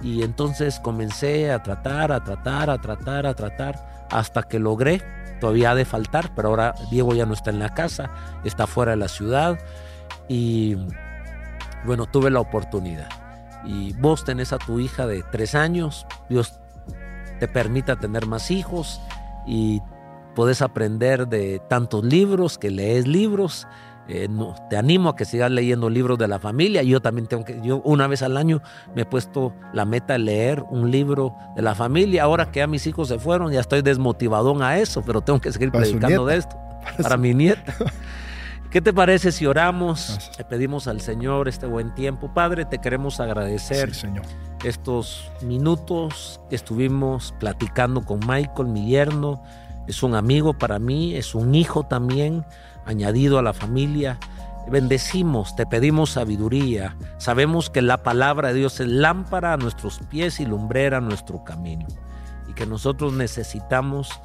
Y 0.01 0.23
entonces 0.23 0.79
comencé 0.79 1.51
a 1.51 1.63
tratar, 1.63 2.11
a 2.11 2.23
tratar, 2.23 2.69
a 2.69 2.77
tratar, 2.79 3.25
a 3.25 3.33
tratar, 3.33 4.07
hasta 4.11 4.43
que 4.43 4.59
logré, 4.59 5.01
todavía 5.39 5.71
ha 5.71 5.75
de 5.75 5.85
faltar, 5.85 6.35
pero 6.35 6.49
ahora 6.49 6.75
Diego 6.91 7.15
ya 7.15 7.25
no 7.25 7.33
está 7.33 7.49
en 7.49 7.59
la 7.59 7.73
casa, 7.73 8.11
está 8.43 8.67
fuera 8.67 8.91
de 8.91 8.97
la 8.97 9.07
ciudad 9.07 9.57
y 10.27 10.77
bueno, 11.85 12.05
tuve 12.05 12.29
la 12.29 12.39
oportunidad. 12.39 13.09
Y 13.65 13.93
vos 13.93 14.25
tenés 14.25 14.51
a 14.53 14.57
tu 14.57 14.79
hija 14.79 15.07
de 15.07 15.23
tres 15.31 15.55
años, 15.55 16.05
Dios 16.29 16.59
te 17.43 17.49
permita 17.49 17.97
tener 17.97 18.25
más 18.25 18.51
hijos 18.51 19.01
y 19.45 19.81
podés 20.33 20.61
aprender 20.61 21.27
de 21.27 21.59
tantos 21.67 22.01
libros, 22.05 22.57
que 22.57 22.69
lees 22.69 23.05
libros 23.05 23.67
eh, 24.07 24.29
no, 24.29 24.55
te 24.69 24.77
animo 24.77 25.09
a 25.09 25.15
que 25.17 25.25
sigas 25.25 25.51
leyendo 25.51 25.89
libros 25.89 26.17
de 26.17 26.29
la 26.29 26.39
familia. 26.39 26.83
Yo 26.83 27.01
también 27.01 27.27
tengo 27.27 27.43
que, 27.43 27.59
yo 27.61 27.81
una 27.83 28.07
vez 28.07 28.21
al 28.21 28.37
año 28.37 28.61
me 28.95 29.01
he 29.01 29.05
puesto 29.05 29.53
la 29.73 29.83
meta 29.83 30.13
de 30.13 30.19
leer 30.19 30.63
un 30.69 30.89
libro 30.89 31.35
de 31.57 31.61
la 31.61 31.75
familia. 31.75 32.23
Ahora 32.23 32.49
que 32.49 32.59
ya 32.59 32.67
mis 32.67 32.87
hijos 32.87 33.09
se 33.09 33.19
fueron, 33.19 33.51
ya 33.51 33.59
estoy 33.59 33.81
desmotivadón 33.81 34.61
a 34.61 34.77
eso, 34.77 35.01
pero 35.01 35.19
tengo 35.19 35.41
que 35.41 35.51
seguir 35.51 35.69
predicando 35.69 36.25
de 36.25 36.37
esto 36.37 36.57
para, 37.01 37.17
mi 37.17 37.33
nieta. 37.33 37.75
¿Qué 38.71 38.79
te 38.79 38.93
parece 38.93 39.33
si 39.33 39.45
oramos? 39.45 40.31
Le 40.37 40.45
pedimos 40.45 40.87
al 40.87 41.01
Señor 41.01 41.49
este 41.49 41.65
buen 41.65 41.93
tiempo. 41.93 42.33
Padre, 42.33 42.63
te 42.63 42.79
queremos 42.79 43.19
agradecer 43.19 43.91
estos 44.63 45.31
minutos 45.41 46.39
que 46.49 46.55
estuvimos 46.55 47.33
platicando 47.39 48.01
con 48.01 48.19
Michael, 48.19 48.67
mi 48.67 48.87
yerno. 48.87 49.43
Es 49.87 50.03
un 50.03 50.15
amigo 50.15 50.53
para 50.53 50.79
mí, 50.79 51.15
es 51.15 51.35
un 51.35 51.55
hijo 51.55 51.83
también 51.83 52.45
añadido 52.85 53.37
a 53.39 53.41
la 53.41 53.53
familia. 53.53 54.19
Bendecimos, 54.69 55.55
te 55.55 55.65
pedimos 55.65 56.11
sabiduría. 56.11 56.95
Sabemos 57.17 57.69
que 57.69 57.81
la 57.81 58.01
palabra 58.03 58.49
de 58.49 58.55
Dios 58.55 58.79
es 58.79 58.87
lámpara 58.87 59.53
a 59.53 59.57
nuestros 59.57 59.99
pies 60.09 60.39
y 60.39 60.45
lumbrera 60.45 60.97
a 60.97 61.01
nuestro 61.01 61.43
camino. 61.43 61.85
Y 62.49 62.53
que 62.53 62.65
nosotros 62.65 63.13
necesitamos 63.13 64.21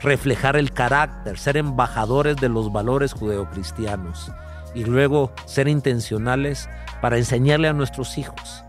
reflejar 0.00 0.56
el 0.56 0.72
carácter, 0.72 1.38
ser 1.38 1.56
embajadores 1.56 2.36
de 2.36 2.48
los 2.48 2.72
valores 2.72 3.12
judeocristianos 3.12 4.32
y 4.74 4.84
luego 4.84 5.32
ser 5.46 5.68
intencionales 5.68 6.68
para 7.00 7.18
enseñarle 7.18 7.68
a 7.68 7.72
nuestros 7.72 8.18
hijos, 8.18 8.64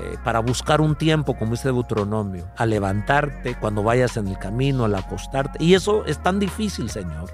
eh, 0.00 0.16
para 0.24 0.40
buscar 0.40 0.80
un 0.80 0.96
tiempo, 0.96 1.36
como 1.36 1.52
dice 1.52 1.68
Deuteronomio, 1.68 2.46
a 2.56 2.64
levantarte 2.64 3.54
cuando 3.56 3.82
vayas 3.82 4.16
en 4.16 4.28
el 4.28 4.38
camino, 4.38 4.84
al 4.86 4.94
acostarte. 4.94 5.62
Y 5.62 5.74
eso 5.74 6.06
es 6.06 6.22
tan 6.22 6.38
difícil, 6.38 6.88
Señor. 6.88 7.30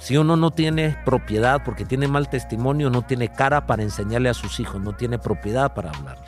Si 0.00 0.16
uno 0.16 0.36
no 0.36 0.50
tiene 0.50 0.96
propiedad 1.04 1.62
porque 1.64 1.84
tiene 1.84 2.06
mal 2.06 2.28
testimonio, 2.28 2.90
no 2.90 3.02
tiene 3.02 3.32
cara 3.32 3.66
para 3.66 3.82
enseñarle 3.82 4.28
a 4.28 4.34
sus 4.34 4.60
hijos, 4.60 4.80
no 4.80 4.92
tiene 4.92 5.18
propiedad 5.18 5.72
para 5.74 5.90
hablarle. 5.90 6.26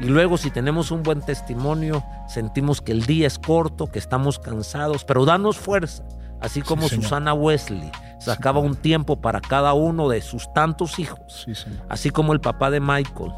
Y 0.00 0.06
luego 0.06 0.38
si 0.38 0.50
tenemos 0.50 0.90
un 0.90 1.02
buen 1.02 1.20
testimonio, 1.20 2.02
sentimos 2.26 2.80
que 2.80 2.92
el 2.92 3.06
día 3.06 3.26
es 3.26 3.38
corto, 3.38 3.86
que 3.86 3.98
estamos 3.98 4.38
cansados, 4.38 5.04
pero 5.04 5.24
danos 5.24 5.58
fuerza, 5.58 6.04
así 6.40 6.62
como 6.62 6.88
Susana 6.88 7.34
Wesley 7.34 7.90
sacaba 8.18 8.60
un 8.60 8.76
tiempo 8.76 9.20
para 9.20 9.40
cada 9.40 9.72
uno 9.74 10.08
de 10.08 10.20
sus 10.22 10.52
tantos 10.52 10.98
hijos, 10.98 11.46
así 11.88 12.10
como 12.10 12.32
el 12.32 12.40
papá 12.40 12.70
de 12.70 12.80
Michael 12.80 13.32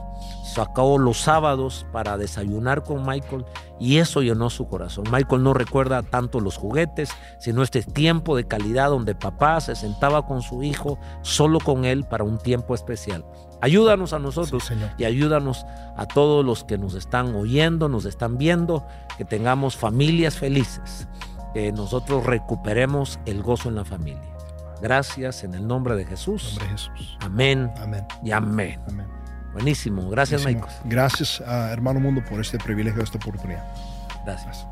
sacó 0.59 0.99
los 0.99 1.19
sábados 1.19 1.87
para 1.93 2.17
desayunar 2.17 2.83
con 2.83 3.07
Michael 3.07 3.45
y 3.79 3.99
eso 3.99 4.23
llenó 4.23 4.51
su 4.51 4.67
corazón. 4.67 5.05
Michael 5.13 5.45
no 5.45 5.55
recuerda 5.55 6.03
tanto 6.03 6.41
los 6.41 6.57
juguetes, 6.57 7.11
sino 7.39 7.63
este 7.63 7.83
tiempo 7.83 8.35
de 8.35 8.49
calidad 8.49 8.91
donde 8.91 9.15
papá 9.15 9.61
se 9.61 9.77
sentaba 9.77 10.27
con 10.27 10.43
su 10.43 10.65
hijo, 10.65 10.99
solo 11.23 11.61
con 11.61 11.85
él, 11.85 12.03
para 12.03 12.25
un 12.25 12.39
tiempo 12.39 12.75
especial. 12.75 13.25
Ayúdanos 13.61 14.13
a 14.13 14.19
nosotros 14.19 14.69
y 14.99 15.05
ayúdanos 15.05 15.65
a 15.97 16.07
todos 16.07 16.45
los 16.45 16.65
que 16.65 16.77
nos 16.77 16.95
están 16.95 17.37
oyendo, 17.37 17.89
nos 17.89 18.05
están 18.05 18.37
viendo, 18.37 18.85
que 19.17 19.25
tengamos 19.25 19.77
familias 19.77 20.39
felices, 20.39 21.07
que 21.55 21.71
nosotros 21.71 22.27
recuperemos 22.27 23.21
el 23.27 23.45
gozo 23.45 23.69
en 23.69 23.77
la 23.77 23.85
familia. 23.85 24.35
Gracias 24.83 25.45
en 25.45 25.55
el 25.55 25.69
nombre 25.69 25.95
de 25.95 26.05
Jesús. 26.05 26.59
Amén. 27.21 27.71
Amén. 27.77 28.05
Y 28.25 28.33
amén. 28.33 28.81
Buenísimo. 29.59 30.09
Gracias, 30.09 30.45
Michael. 30.45 30.73
Gracias 30.85 31.41
a 31.41 31.73
Hermano 31.73 32.01
Mundo 32.01 32.23
por 32.29 32.41
este 32.41 32.59
privilegio, 32.59 33.03
esta 33.03 33.19
oportunidad. 33.19 33.65
Gracias. 34.25 34.67